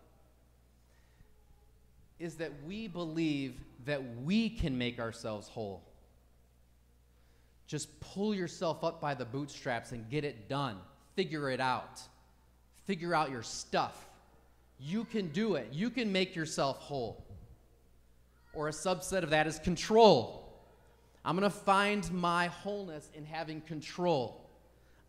is 2.18 2.36
that 2.36 2.52
we 2.66 2.88
believe 2.88 3.54
that 3.84 4.02
we 4.24 4.48
can 4.48 4.76
make 4.76 4.98
ourselves 4.98 5.48
whole. 5.48 5.82
Just 7.66 8.00
pull 8.00 8.34
yourself 8.34 8.82
up 8.82 9.00
by 9.00 9.14
the 9.14 9.24
bootstraps 9.24 9.92
and 9.92 10.08
get 10.08 10.24
it 10.24 10.48
done. 10.48 10.78
Figure 11.14 11.50
it 11.50 11.60
out. 11.60 12.00
Figure 12.88 13.14
out 13.14 13.30
your 13.30 13.42
stuff. 13.42 14.08
You 14.80 15.04
can 15.04 15.28
do 15.28 15.56
it. 15.56 15.68
You 15.72 15.90
can 15.90 16.10
make 16.10 16.34
yourself 16.34 16.78
whole. 16.78 17.22
Or 18.54 18.68
a 18.68 18.70
subset 18.70 19.22
of 19.22 19.28
that 19.28 19.46
is 19.46 19.58
control. 19.58 20.50
I'm 21.22 21.38
going 21.38 21.50
to 21.50 21.54
find 21.54 22.10
my 22.14 22.46
wholeness 22.46 23.10
in 23.14 23.26
having 23.26 23.60
control. 23.60 24.40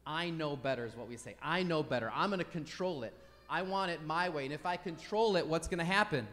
I 0.05 0.29
know 0.29 0.57
better, 0.57 0.85
is 0.85 0.97
what 0.97 1.07
we 1.07 1.15
say. 1.15 1.35
I 1.41 1.63
know 1.63 1.81
better. 1.81 2.11
I'm 2.13 2.29
going 2.29 2.39
to 2.39 2.43
control 2.43 3.03
it. 3.03 3.13
I 3.49 3.61
want 3.61 3.91
it 3.91 4.03
my 4.03 4.27
way. 4.27 4.43
And 4.43 4.53
if 4.53 4.65
I 4.65 4.75
control 4.75 5.37
it, 5.37 5.47
what's 5.47 5.69
going 5.69 5.79
to 5.79 5.85
happen? 5.85 6.27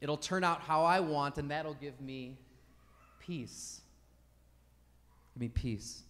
It'll 0.00 0.16
turn 0.16 0.42
out 0.42 0.62
how 0.62 0.82
I 0.82 0.98
want, 0.98 1.38
and 1.38 1.48
that'll 1.48 1.74
give 1.74 2.00
me 2.00 2.36
peace. 3.20 3.82
Give 5.34 5.42
me 5.42 5.48
peace. 5.48 6.02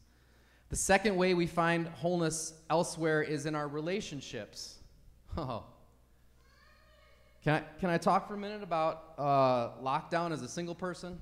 The 0.76 0.82
second 0.82 1.16
way 1.16 1.32
we 1.32 1.46
find 1.46 1.88
wholeness 1.88 2.52
elsewhere 2.68 3.22
is 3.22 3.46
in 3.46 3.54
our 3.54 3.66
relationships. 3.66 4.74
Oh. 5.38 5.64
Can 7.42 7.54
I, 7.54 7.62
can 7.80 7.88
I 7.88 7.96
talk 7.96 8.28
for 8.28 8.34
a 8.34 8.38
minute 8.38 8.62
about 8.62 9.14
uh, 9.18 9.68
lockdown 9.82 10.32
as 10.32 10.42
a 10.42 10.48
single 10.48 10.74
person? 10.74 11.20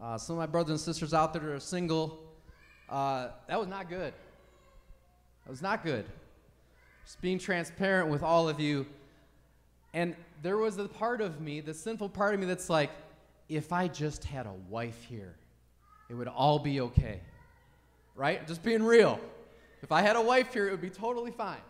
Uh, 0.00 0.16
some 0.16 0.36
of 0.36 0.38
my 0.38 0.46
brothers 0.46 0.70
and 0.70 0.80
sisters 0.80 1.12
out 1.12 1.34
there 1.34 1.54
are 1.54 1.60
single, 1.60 2.18
uh, 2.88 3.28
that 3.46 3.58
was 3.58 3.68
not 3.68 3.90
good. 3.90 4.14
That 5.44 5.50
was 5.50 5.60
not 5.60 5.84
good. 5.84 6.06
Just 7.04 7.20
being 7.20 7.38
transparent 7.38 8.08
with 8.08 8.22
all 8.22 8.48
of 8.48 8.58
you. 8.58 8.86
And 9.92 10.16
there 10.42 10.56
was 10.56 10.78
a 10.78 10.88
part 10.88 11.20
of 11.20 11.42
me, 11.42 11.60
the 11.60 11.74
sinful 11.74 12.08
part 12.08 12.32
of 12.32 12.40
me, 12.40 12.46
that's 12.46 12.70
like, 12.70 12.90
if 13.50 13.70
I 13.70 13.86
just 13.88 14.24
had 14.24 14.46
a 14.46 14.54
wife 14.70 15.04
here, 15.04 15.36
it 16.08 16.14
would 16.14 16.28
all 16.28 16.58
be 16.58 16.80
okay. 16.80 17.20
Right? 18.14 18.46
Just 18.46 18.62
being 18.62 18.82
real. 18.82 19.18
If 19.82 19.92
I 19.92 20.02
had 20.02 20.16
a 20.16 20.22
wife 20.22 20.52
here, 20.52 20.68
it 20.68 20.70
would 20.70 20.80
be 20.80 20.90
totally 20.90 21.30
fine. 21.30 21.62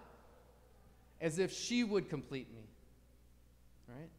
As 1.21 1.39
if 1.39 1.53
she 1.53 1.85
would 1.85 2.09
complete 2.09 2.53
me. 2.55 2.63
Right? 3.89 4.11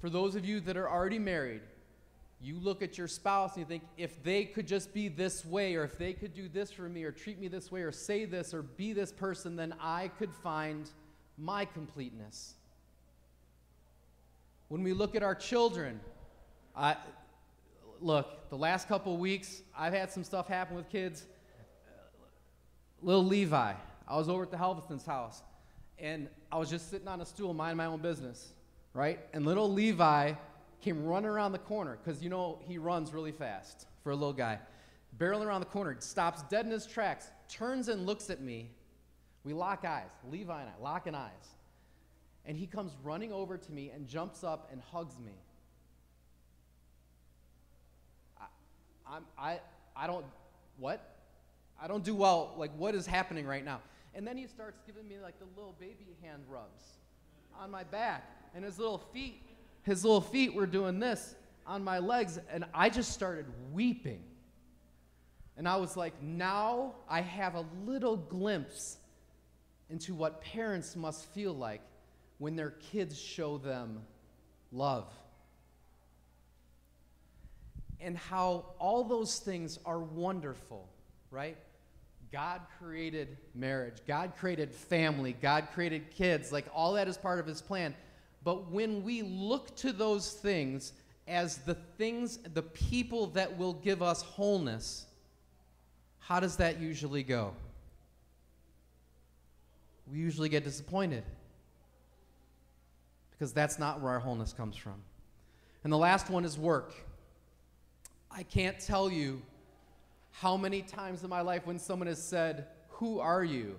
For 0.00 0.10
those 0.10 0.34
of 0.34 0.44
you 0.44 0.60
that 0.60 0.76
are 0.76 0.90
already 0.90 1.18
married, 1.18 1.62
you 2.40 2.58
look 2.58 2.82
at 2.82 2.98
your 2.98 3.08
spouse 3.08 3.54
and 3.54 3.60
you 3.60 3.64
think, 3.64 3.82
if 3.96 4.22
they 4.22 4.44
could 4.44 4.66
just 4.66 4.92
be 4.92 5.08
this 5.08 5.44
way, 5.44 5.74
or 5.74 5.84
if 5.84 5.96
they 5.96 6.12
could 6.12 6.34
do 6.34 6.48
this 6.48 6.70
for 6.70 6.88
me, 6.88 7.04
or 7.04 7.12
treat 7.12 7.40
me 7.40 7.48
this 7.48 7.72
way, 7.72 7.82
or 7.82 7.92
say 7.92 8.24
this, 8.24 8.52
or 8.52 8.62
be 8.62 8.92
this 8.92 9.10
person, 9.10 9.56
then 9.56 9.74
I 9.80 10.08
could 10.08 10.32
find 10.42 10.90
my 11.38 11.64
completeness. 11.64 12.54
When 14.68 14.82
we 14.82 14.92
look 14.92 15.14
at 15.14 15.22
our 15.22 15.34
children, 15.34 16.00
I, 16.74 16.96
look, 18.00 18.48
the 18.50 18.56
last 18.56 18.88
couple 18.88 19.16
weeks, 19.16 19.62
I've 19.76 19.92
had 19.92 20.10
some 20.10 20.24
stuff 20.24 20.48
happen 20.48 20.76
with 20.76 20.88
kids. 20.88 21.24
Little 23.02 23.24
Levi, 23.24 23.72
I 24.08 24.16
was 24.16 24.28
over 24.28 24.42
at 24.42 24.50
the 24.50 24.56
Helveston's 24.56 25.04
house, 25.04 25.42
and 25.98 26.28
I 26.50 26.58
was 26.58 26.70
just 26.70 26.90
sitting 26.90 27.08
on 27.08 27.20
a 27.20 27.26
stool, 27.26 27.52
minding 27.54 27.76
my 27.76 27.86
own 27.86 28.00
business, 28.00 28.52
right? 28.94 29.20
And 29.32 29.44
little 29.44 29.70
Levi 29.70 30.32
came 30.80 31.04
running 31.04 31.28
around 31.28 31.52
the 31.52 31.58
corner 31.58 31.98
because 32.02 32.22
you 32.22 32.30
know 32.30 32.58
he 32.62 32.78
runs 32.78 33.12
really 33.12 33.32
fast 33.32 33.86
for 34.02 34.12
a 34.12 34.14
little 34.14 34.32
guy. 34.32 34.58
Barreling 35.18 35.46
around 35.46 35.60
the 35.60 35.66
corner, 35.66 35.96
stops 36.00 36.42
dead 36.50 36.64
in 36.64 36.70
his 36.70 36.86
tracks, 36.86 37.30
turns 37.48 37.88
and 37.88 38.06
looks 38.06 38.30
at 38.30 38.40
me. 38.40 38.70
We 39.44 39.52
lock 39.52 39.84
eyes, 39.84 40.10
Levi 40.30 40.60
and 40.60 40.70
I, 40.70 40.82
locking 40.82 41.14
eyes. 41.14 41.30
And 42.44 42.56
he 42.56 42.66
comes 42.66 42.92
running 43.02 43.32
over 43.32 43.56
to 43.56 43.72
me 43.72 43.90
and 43.90 44.06
jumps 44.06 44.44
up 44.44 44.68
and 44.70 44.80
hugs 44.80 45.18
me. 45.18 45.32
I'm, 49.10 49.24
I, 49.38 49.60
I 49.96 50.06
don't, 50.06 50.24
what? 50.78 51.16
I 51.80 51.86
don't 51.86 52.04
do 52.04 52.14
well. 52.14 52.54
Like, 52.56 52.70
what 52.76 52.94
is 52.94 53.06
happening 53.06 53.46
right 53.46 53.64
now? 53.64 53.80
And 54.14 54.26
then 54.26 54.36
he 54.36 54.46
starts 54.46 54.80
giving 54.86 55.06
me 55.08 55.16
like 55.22 55.38
the 55.38 55.46
little 55.56 55.74
baby 55.78 56.16
hand 56.22 56.42
rubs 56.48 56.82
on 57.58 57.70
my 57.70 57.84
back, 57.84 58.30
and 58.54 58.64
his 58.64 58.78
little 58.78 58.98
feet 58.98 59.42
his 59.86 60.04
little 60.04 60.20
feet 60.20 60.52
were 60.52 60.66
doing 60.66 60.98
this 60.98 61.36
on 61.64 61.82
my 61.84 62.00
legs, 62.00 62.40
and 62.50 62.64
I 62.74 62.90
just 62.90 63.12
started 63.12 63.46
weeping. 63.72 64.22
And 65.56 65.68
I 65.68 65.76
was 65.76 65.96
like, 65.96 66.20
now 66.20 66.96
I 67.08 67.20
have 67.20 67.54
a 67.54 67.64
little 67.86 68.16
glimpse 68.16 68.98
into 69.88 70.12
what 70.12 70.40
parents 70.40 70.96
must 70.96 71.26
feel 71.26 71.52
like 71.54 71.80
when 72.38 72.56
their 72.56 72.70
kids 72.70 73.16
show 73.18 73.58
them 73.58 74.02
love. 74.72 75.06
And 78.00 78.16
how 78.16 78.66
all 78.78 79.04
those 79.04 79.38
things 79.38 79.78
are 79.86 79.98
wonderful, 80.00 80.88
right? 81.30 81.56
God 82.32 82.60
created 82.78 83.36
marriage, 83.54 83.98
God 84.06 84.32
created 84.38 84.72
family, 84.72 85.34
God 85.40 85.68
created 85.72 86.10
kids. 86.10 86.52
Like 86.52 86.66
all 86.74 86.94
that 86.94 87.08
is 87.08 87.16
part 87.16 87.38
of 87.38 87.46
His 87.46 87.62
plan. 87.62 87.94
But 88.44 88.70
when 88.70 89.02
we 89.02 89.22
look 89.22 89.74
to 89.76 89.92
those 89.92 90.32
things 90.32 90.92
as 91.26 91.58
the 91.58 91.74
things, 91.74 92.38
the 92.54 92.62
people 92.62 93.28
that 93.28 93.56
will 93.56 93.72
give 93.74 94.02
us 94.02 94.22
wholeness, 94.22 95.06
how 96.18 96.40
does 96.40 96.56
that 96.56 96.80
usually 96.80 97.22
go? 97.22 97.54
We 100.12 100.18
usually 100.18 100.48
get 100.48 100.64
disappointed 100.64 101.24
because 103.32 103.52
that's 103.52 103.78
not 103.78 104.00
where 104.00 104.12
our 104.12 104.20
wholeness 104.20 104.52
comes 104.52 104.76
from. 104.76 104.94
And 105.84 105.92
the 105.92 105.98
last 105.98 106.30
one 106.30 106.44
is 106.44 106.58
work. 106.58 106.92
I 108.38 108.42
can't 108.42 108.78
tell 108.78 109.10
you 109.10 109.40
how 110.30 110.58
many 110.58 110.82
times 110.82 111.24
in 111.24 111.30
my 111.30 111.40
life 111.40 111.66
when 111.66 111.78
someone 111.78 112.06
has 112.06 112.22
said, 112.22 112.66
Who 112.90 113.18
are 113.18 113.42
you? 113.42 113.76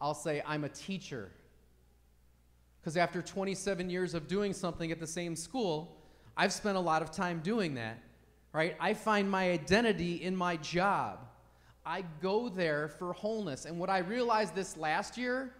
I'll 0.00 0.14
say, 0.14 0.42
I'm 0.46 0.62
a 0.62 0.68
teacher. 0.68 1.32
Because 2.80 2.96
after 2.96 3.20
27 3.20 3.90
years 3.90 4.14
of 4.14 4.28
doing 4.28 4.52
something 4.52 4.92
at 4.92 5.00
the 5.00 5.06
same 5.08 5.34
school, 5.34 5.96
I've 6.36 6.52
spent 6.52 6.76
a 6.76 6.80
lot 6.80 7.02
of 7.02 7.10
time 7.10 7.40
doing 7.40 7.74
that, 7.74 7.98
right? 8.52 8.76
I 8.78 8.94
find 8.94 9.28
my 9.28 9.50
identity 9.50 10.22
in 10.22 10.36
my 10.36 10.56
job. 10.58 11.26
I 11.84 12.04
go 12.22 12.48
there 12.48 12.86
for 12.86 13.12
wholeness. 13.12 13.64
And 13.64 13.80
what 13.80 13.90
I 13.90 13.98
realized 13.98 14.54
this 14.54 14.76
last 14.76 15.18
year 15.18 15.52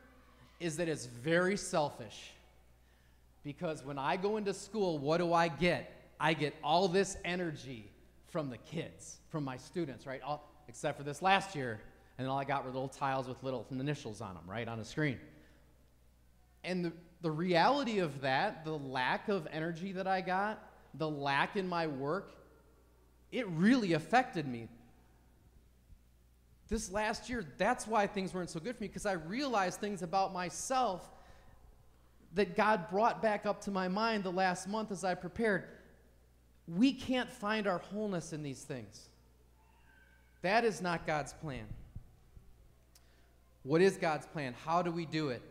is 0.61 0.77
that 0.77 0.88
it's 0.88 1.07
very 1.07 1.57
selfish. 1.57 2.31
Because 3.42 3.85
when 3.85 3.98
I 3.98 4.16
go 4.16 4.37
into 4.37 4.55
school, 4.55 4.98
what 4.98 5.18
do 5.18 5.33
I 5.33 5.48
get? 5.48 6.12
I 6.20 6.35
get 6.35 6.55
all 6.62 6.87
this 6.87 7.16
energy 7.24 7.90
from 8.34 8.50
the 8.50 8.58
kids, 8.58 9.18
from 9.28 9.44
my 9.44 9.56
students, 9.56 10.08
right? 10.08 10.20
All, 10.20 10.50
except 10.66 10.98
for 10.98 11.04
this 11.04 11.22
last 11.22 11.54
year, 11.54 11.80
and 12.18 12.26
all 12.26 12.36
I 12.36 12.42
got 12.42 12.64
were 12.64 12.72
little 12.72 12.88
tiles 12.88 13.28
with 13.28 13.40
little 13.44 13.64
initials 13.70 14.20
on 14.20 14.34
them, 14.34 14.42
right, 14.48 14.66
on 14.66 14.80
a 14.80 14.84
screen. 14.84 15.20
And 16.64 16.86
the, 16.86 16.92
the 17.22 17.30
reality 17.30 18.00
of 18.00 18.22
that, 18.22 18.64
the 18.64 18.76
lack 18.76 19.28
of 19.28 19.46
energy 19.52 19.92
that 19.92 20.08
I 20.08 20.20
got, 20.20 20.60
the 20.94 21.08
lack 21.08 21.54
in 21.54 21.68
my 21.68 21.86
work, 21.86 22.32
it 23.30 23.48
really 23.50 23.92
affected 23.92 24.48
me. 24.48 24.66
This 26.68 26.90
last 26.90 27.30
year, 27.30 27.46
that's 27.56 27.86
why 27.86 28.08
things 28.08 28.34
weren't 28.34 28.50
so 28.50 28.58
good 28.58 28.74
for 28.74 28.82
me, 28.82 28.88
because 28.88 29.06
I 29.06 29.12
realized 29.12 29.78
things 29.78 30.02
about 30.02 30.32
myself 30.32 31.08
that 32.34 32.56
God 32.56 32.90
brought 32.90 33.22
back 33.22 33.46
up 33.46 33.60
to 33.60 33.70
my 33.70 33.86
mind 33.86 34.24
the 34.24 34.32
last 34.32 34.66
month 34.66 34.90
as 34.90 35.04
I 35.04 35.14
prepared. 35.14 35.68
We 36.66 36.92
can't 36.92 37.31
find 37.31 37.66
our 37.66 37.79
wholeness 37.79 38.33
in 38.33 38.42
these 38.42 38.62
things. 38.62 39.09
That 40.42 40.64
is 40.64 40.81
not 40.81 41.07
God's 41.07 41.33
plan. 41.33 41.64
What 43.62 43.81
is 43.81 43.96
God's 43.96 44.27
plan? 44.27 44.55
How 44.64 44.83
do 44.83 44.90
we 44.90 45.07
do 45.07 45.31
it? 45.31 45.42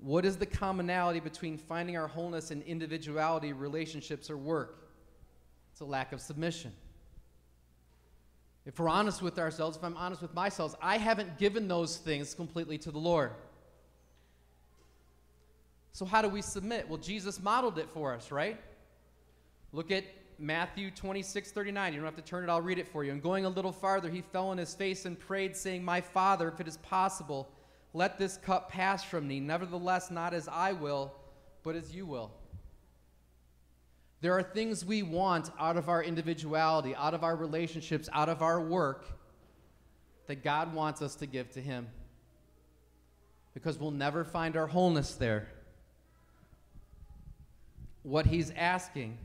What 0.00 0.26
is 0.26 0.36
the 0.36 0.46
commonality 0.46 1.20
between 1.20 1.56
finding 1.56 1.96
our 1.96 2.06
wholeness 2.06 2.50
in 2.50 2.60
individuality, 2.62 3.52
relationships, 3.52 4.28
or 4.28 4.36
work? 4.36 4.90
It's 5.72 5.80
a 5.80 5.86
lack 5.86 6.12
of 6.12 6.20
submission. 6.20 6.72
If 8.66 8.78
we're 8.78 8.88
honest 8.88 9.22
with 9.22 9.38
ourselves, 9.38 9.76
if 9.76 9.84
I'm 9.84 9.96
honest 9.96 10.22
with 10.22 10.34
myself, 10.34 10.74
I 10.80 10.98
haven't 10.98 11.38
given 11.38 11.68
those 11.68 11.96
things 11.96 12.34
completely 12.34 12.78
to 12.78 12.90
the 12.90 12.98
Lord. 12.98 13.32
So, 15.92 16.04
how 16.04 16.22
do 16.22 16.28
we 16.28 16.42
submit? 16.42 16.88
Well, 16.88 16.98
Jesus 16.98 17.42
modeled 17.42 17.78
it 17.78 17.88
for 17.90 18.12
us, 18.14 18.30
right? 18.30 18.58
Look 19.74 19.90
at 19.90 20.04
Matthew 20.38 20.92
26, 20.92 21.50
39. 21.50 21.92
You 21.92 21.98
don't 21.98 22.06
have 22.06 22.14
to 22.14 22.22
turn 22.22 22.44
it, 22.44 22.48
I'll 22.50 22.62
read 22.62 22.78
it 22.78 22.86
for 22.86 23.02
you. 23.02 23.10
And 23.10 23.20
going 23.20 23.44
a 23.44 23.48
little 23.48 23.72
farther, 23.72 24.08
he 24.08 24.22
fell 24.22 24.48
on 24.48 24.58
his 24.58 24.72
face 24.72 25.04
and 25.04 25.18
prayed, 25.18 25.56
saying, 25.56 25.84
My 25.84 26.00
Father, 26.00 26.46
if 26.48 26.60
it 26.60 26.68
is 26.68 26.76
possible, 26.76 27.50
let 27.92 28.16
this 28.16 28.36
cup 28.36 28.70
pass 28.70 29.02
from 29.02 29.26
me. 29.26 29.40
Nevertheless, 29.40 30.12
not 30.12 30.32
as 30.32 30.46
I 30.46 30.72
will, 30.72 31.12
but 31.64 31.74
as 31.74 31.92
you 31.92 32.06
will. 32.06 32.30
There 34.20 34.32
are 34.38 34.44
things 34.44 34.84
we 34.84 35.02
want 35.02 35.50
out 35.58 35.76
of 35.76 35.88
our 35.88 36.04
individuality, 36.04 36.94
out 36.94 37.12
of 37.12 37.24
our 37.24 37.34
relationships, 37.34 38.08
out 38.12 38.28
of 38.28 38.42
our 38.42 38.60
work 38.60 39.06
that 40.28 40.44
God 40.44 40.72
wants 40.72 41.02
us 41.02 41.16
to 41.16 41.26
give 41.26 41.50
to 41.50 41.60
Him. 41.60 41.88
Because 43.54 43.78
we'll 43.78 43.90
never 43.90 44.24
find 44.24 44.56
our 44.56 44.68
wholeness 44.68 45.14
there. 45.14 45.48
What 48.04 48.26
He's 48.26 48.52
asking 48.52 49.18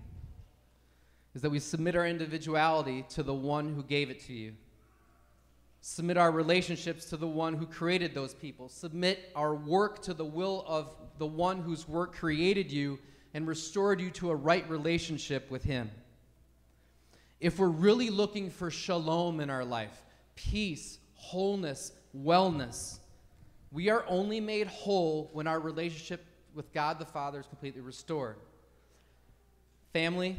is 1.36 1.42
that 1.42 1.50
we 1.50 1.60
submit 1.60 1.96
our 1.96 2.06
individuality 2.06 3.06
to 3.10 3.24
the 3.24 3.34
one 3.34 3.74
who 3.74 3.84
gave 3.84 4.10
it 4.10 4.20
to 4.22 4.34
you. 4.34 4.54
Submit 5.82 6.18
our 6.18 6.32
relationships 6.32 7.06
to 7.06 7.18
the 7.18 7.28
one 7.28 7.54
who 7.54 7.66
created 7.66 8.14
those 8.14 8.34
people. 8.34 8.68
Submit 8.68 9.32
our 9.36 9.56
work 9.56 10.02
to 10.04 10.14
the 10.14 10.26
will 10.26 10.66
of 10.68 10.94
the 11.18 11.26
one 11.26 11.60
whose 11.60 11.88
work 11.88 12.14
created 12.14 12.72
you 12.72 13.00
and 13.34 13.48
restored 13.48 14.02
you 14.02 14.10
to 14.10 14.32
a 14.32 14.36
right 14.36 14.68
relationship 14.70 15.50
with 15.50 15.64
him. 15.64 15.90
If 17.40 17.60
we're 17.60 17.68
really 17.68 18.10
looking 18.10 18.50
for 18.50 18.70
shalom 18.70 19.40
in 19.40 19.50
our 19.50 19.64
life, 19.64 20.04
peace, 20.36 21.00
wholeness, 21.14 21.94
wellness, 22.18 23.00
we 23.72 23.90
are 23.90 24.04
only 24.08 24.42
made 24.42 24.68
whole 24.68 25.30
when 25.32 25.48
our 25.48 25.60
relationship 25.60 26.26
with 26.54 26.74
God 26.74 27.00
the 27.00 27.06
Father 27.06 27.40
is 27.40 27.46
completely 27.46 27.82
restored. 27.82 28.36
Family, 29.94 30.38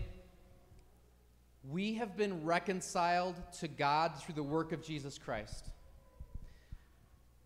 we 1.68 1.94
have 1.94 2.16
been 2.16 2.44
reconciled 2.44 3.36
to 3.60 3.68
God 3.68 4.12
through 4.20 4.34
the 4.34 4.42
work 4.42 4.72
of 4.72 4.82
Jesus 4.82 5.18
Christ. 5.18 5.68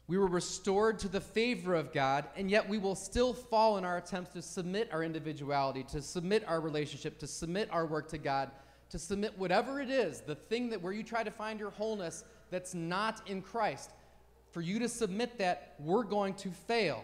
We 0.07 0.19
were 0.19 0.27
restored 0.27 0.99
to 1.01 1.09
the 1.09 1.21
favor 1.21 1.75
of 1.75 1.93
God, 1.93 2.27
and 2.37 2.51
yet 2.51 2.69
we 2.69 2.79
will 2.79 2.95
still 2.95 3.33
fall 3.33 3.79
in 3.79 3.85
our 3.85 3.97
attempts 3.97 4.35
to 4.35 4.43
submit 4.43 4.91
our 4.93 5.03
individuality, 5.03 5.83
to 5.85 6.03
submit 6.03 6.45
our 6.47 6.61
relationship, 6.61 7.19
to 7.21 7.27
submit 7.27 7.69
our 7.73 7.87
work 7.87 8.09
to 8.11 8.19
God, 8.19 8.51
to 8.91 8.99
submit 8.99 9.37
whatever 9.39 9.81
it 9.81 9.91
is, 9.91 10.21
the 10.21 10.35
thing 10.35 10.69
that 10.71 10.83
where 10.83 10.93
you 10.93 11.03
try 11.03 11.23
to 11.25 11.31
find 11.31 11.59
your 11.59 11.71
wholeness 11.71 12.25
that's 12.51 12.75
not 12.75 13.27
in 13.27 13.41
Christ. 13.41 13.91
For 14.51 14.61
you 14.61 14.79
to 14.81 14.89
submit 14.89 15.39
that, 15.39 15.75
we're 15.81 16.05
going 16.05 16.35
to 16.35 16.51
fail. 16.51 17.03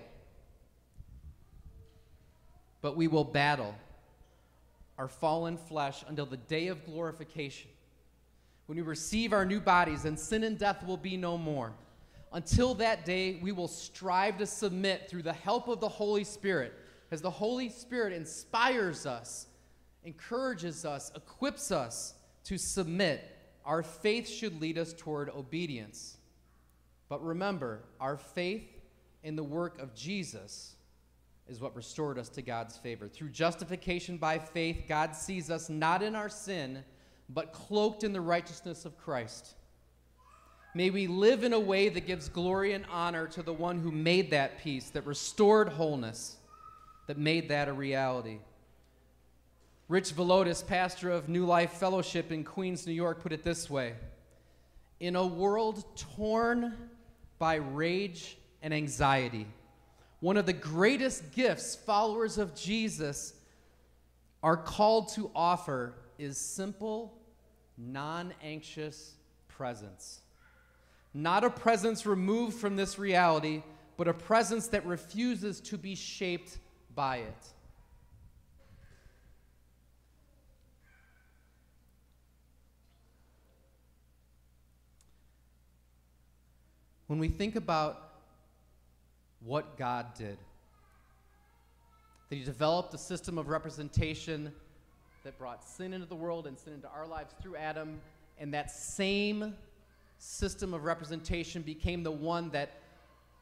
But 2.82 2.96
we 2.96 3.08
will 3.08 3.24
battle 3.24 3.74
our 5.00 5.08
fallen 5.08 5.56
flesh 5.56 6.04
until 6.08 6.26
the 6.26 6.36
day 6.36 6.68
of 6.68 6.84
glorification. 6.84 7.70
When 8.66 8.76
we 8.76 8.82
receive 8.82 9.32
our 9.32 9.46
new 9.46 9.58
bodies, 9.58 10.04
and 10.04 10.20
sin 10.20 10.44
and 10.44 10.58
death 10.58 10.86
will 10.86 10.98
be 10.98 11.16
no 11.16 11.38
more. 11.38 11.72
Until 12.34 12.74
that 12.74 13.06
day, 13.06 13.38
we 13.40 13.50
will 13.50 13.66
strive 13.66 14.36
to 14.36 14.46
submit 14.46 15.08
through 15.08 15.22
the 15.22 15.32
help 15.32 15.68
of 15.68 15.80
the 15.80 15.88
Holy 15.88 16.22
Spirit, 16.22 16.74
as 17.10 17.22
the 17.22 17.30
Holy 17.30 17.70
Spirit 17.70 18.12
inspires 18.12 19.06
us, 19.06 19.46
encourages 20.04 20.84
us, 20.84 21.10
equips 21.16 21.70
us 21.70 22.12
to 22.44 22.58
submit. 22.58 23.24
Our 23.64 23.82
faith 23.82 24.28
should 24.28 24.60
lead 24.60 24.76
us 24.76 24.92
toward 24.92 25.30
obedience. 25.30 26.18
But 27.08 27.24
remember, 27.24 27.84
our 27.98 28.18
faith 28.18 28.68
in 29.22 29.34
the 29.34 29.42
work 29.42 29.80
of 29.80 29.94
Jesus 29.94 30.76
is 31.50 31.60
what 31.60 31.74
restored 31.74 32.16
us 32.16 32.28
to 32.30 32.42
God's 32.42 32.76
favor. 32.76 33.08
Through 33.08 33.30
justification 33.30 34.16
by 34.16 34.38
faith, 34.38 34.84
God 34.88 35.16
sees 35.16 35.50
us 35.50 35.68
not 35.68 36.00
in 36.00 36.14
our 36.14 36.28
sin, 36.28 36.84
but 37.28 37.52
cloaked 37.52 38.04
in 38.04 38.12
the 38.12 38.20
righteousness 38.20 38.84
of 38.84 38.96
Christ. 38.96 39.54
May 40.74 40.90
we 40.90 41.08
live 41.08 41.42
in 41.42 41.52
a 41.52 41.58
way 41.58 41.88
that 41.88 42.06
gives 42.06 42.28
glory 42.28 42.72
and 42.72 42.84
honor 42.88 43.26
to 43.28 43.42
the 43.42 43.52
one 43.52 43.80
who 43.80 43.90
made 43.90 44.30
that 44.30 44.58
peace, 44.60 44.90
that 44.90 45.04
restored 45.04 45.70
wholeness, 45.70 46.36
that 47.08 47.18
made 47.18 47.48
that 47.48 47.68
a 47.68 47.72
reality. 47.72 48.38
Rich 49.88 50.14
Villodas, 50.14 50.64
pastor 50.64 51.10
of 51.10 51.28
New 51.28 51.44
Life 51.44 51.72
Fellowship 51.72 52.30
in 52.30 52.44
Queens, 52.44 52.86
New 52.86 52.92
York, 52.92 53.20
put 53.20 53.32
it 53.32 53.42
this 53.42 53.68
way 53.68 53.94
In 55.00 55.16
a 55.16 55.26
world 55.26 55.84
torn 55.96 56.76
by 57.40 57.56
rage 57.56 58.38
and 58.62 58.72
anxiety, 58.72 59.48
one 60.20 60.36
of 60.36 60.46
the 60.46 60.52
greatest 60.52 61.32
gifts 61.32 61.74
followers 61.74 62.36
of 62.38 62.54
Jesus 62.54 63.34
are 64.42 64.56
called 64.56 65.08
to 65.14 65.30
offer 65.34 65.94
is 66.18 66.36
simple, 66.36 67.18
non 67.76 68.32
anxious 68.42 69.14
presence. 69.48 70.20
Not 71.12 71.42
a 71.42 71.50
presence 71.50 72.06
removed 72.06 72.56
from 72.58 72.76
this 72.76 72.98
reality, 72.98 73.62
but 73.96 74.08
a 74.08 74.14
presence 74.14 74.68
that 74.68 74.86
refuses 74.86 75.60
to 75.60 75.76
be 75.76 75.94
shaped 75.94 76.58
by 76.94 77.18
it. 77.18 77.46
When 87.06 87.18
we 87.18 87.28
think 87.28 87.56
about 87.56 88.09
what 89.44 89.76
God 89.76 90.14
did. 90.16 90.38
That 92.28 92.36
He 92.36 92.44
developed 92.44 92.94
a 92.94 92.98
system 92.98 93.38
of 93.38 93.48
representation 93.48 94.52
that 95.24 95.38
brought 95.38 95.64
sin 95.64 95.92
into 95.92 96.06
the 96.06 96.14
world 96.14 96.46
and 96.46 96.58
sin 96.58 96.72
into 96.72 96.88
our 96.88 97.06
lives 97.06 97.34
through 97.42 97.56
Adam, 97.56 98.00
and 98.38 98.54
that 98.54 98.70
same 98.70 99.54
system 100.18 100.74
of 100.74 100.84
representation 100.84 101.62
became 101.62 102.02
the 102.02 102.10
one 102.10 102.50
that 102.50 102.80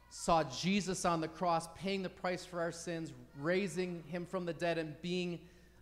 saw 0.09 0.43
Jesus 0.43 1.05
on 1.05 1.21
the 1.21 1.27
cross 1.27 1.67
paying 1.77 2.01
the 2.01 2.09
price 2.09 2.43
for 2.43 2.59
our 2.59 2.71
sins, 2.71 3.13
raising 3.39 4.03
him 4.07 4.25
from 4.25 4.45
the 4.45 4.53
dead, 4.53 4.77
and 4.77 4.99
being 5.01 5.39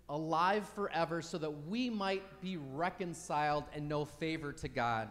alive 0.10 0.68
forever 0.70 1.22
so 1.22 1.38
that 1.38 1.52
we 1.68 1.90
might 1.90 2.24
be 2.42 2.58
reconciled 2.58 3.64
and 3.74 3.88
know 3.88 4.06
favor 4.06 4.52
to 4.54 4.68
God. 4.68 5.10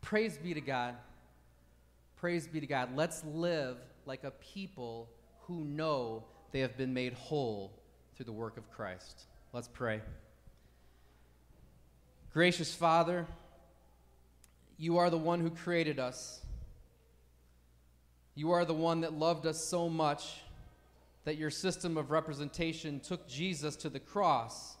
Praise 0.00 0.36
be 0.36 0.54
to 0.54 0.60
God. 0.60 0.94
Praise 2.24 2.46
be 2.46 2.58
to 2.58 2.66
God. 2.66 2.96
Let's 2.96 3.22
live 3.22 3.76
like 4.06 4.24
a 4.24 4.30
people 4.30 5.10
who 5.42 5.62
know 5.62 6.24
they 6.52 6.60
have 6.60 6.74
been 6.74 6.94
made 6.94 7.12
whole 7.12 7.70
through 8.16 8.24
the 8.24 8.32
work 8.32 8.56
of 8.56 8.70
Christ. 8.70 9.24
Let's 9.52 9.68
pray. 9.68 10.00
Gracious 12.32 12.74
Father, 12.74 13.26
you 14.78 14.96
are 14.96 15.10
the 15.10 15.18
one 15.18 15.40
who 15.40 15.50
created 15.50 15.98
us. 15.98 16.40
You 18.34 18.52
are 18.52 18.64
the 18.64 18.72
one 18.72 19.02
that 19.02 19.12
loved 19.12 19.44
us 19.44 19.62
so 19.62 19.90
much 19.90 20.40
that 21.26 21.36
your 21.36 21.50
system 21.50 21.98
of 21.98 22.10
representation 22.10 23.00
took 23.00 23.28
Jesus 23.28 23.76
to 23.76 23.90
the 23.90 24.00
cross 24.00 24.76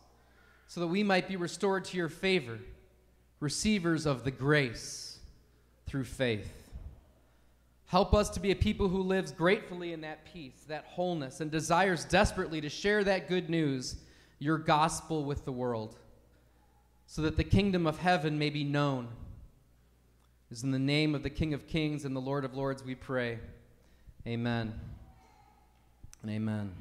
so 0.66 0.80
that 0.80 0.86
we 0.86 1.02
might 1.02 1.28
be 1.28 1.36
restored 1.36 1.84
to 1.84 1.98
your 1.98 2.08
favor, 2.08 2.58
receivers 3.38 4.06
of 4.06 4.24
the 4.24 4.30
grace 4.30 5.18
through 5.86 6.04
faith. 6.04 6.63
Help 7.94 8.12
us 8.12 8.28
to 8.28 8.40
be 8.40 8.50
a 8.50 8.56
people 8.56 8.88
who 8.88 9.04
lives 9.04 9.30
gratefully 9.30 9.92
in 9.92 10.00
that 10.00 10.24
peace, 10.24 10.64
that 10.66 10.84
wholeness, 10.84 11.40
and 11.40 11.48
desires 11.48 12.04
desperately 12.04 12.60
to 12.60 12.68
share 12.68 13.04
that 13.04 13.28
good 13.28 13.48
news, 13.48 13.98
your 14.40 14.58
gospel, 14.58 15.22
with 15.24 15.44
the 15.44 15.52
world, 15.52 15.96
so 17.06 17.22
that 17.22 17.36
the 17.36 17.44
kingdom 17.44 17.86
of 17.86 17.98
heaven 17.98 18.36
may 18.36 18.50
be 18.50 18.64
known. 18.64 19.04
It 20.50 20.54
is 20.54 20.64
in 20.64 20.72
the 20.72 20.78
name 20.80 21.14
of 21.14 21.22
the 21.22 21.30
King 21.30 21.54
of 21.54 21.68
Kings 21.68 22.04
and 22.04 22.16
the 22.16 22.20
Lord 22.20 22.44
of 22.44 22.56
Lords 22.56 22.82
we 22.82 22.96
pray. 22.96 23.38
Amen 24.26 24.74
and 26.22 26.32
amen. 26.32 26.72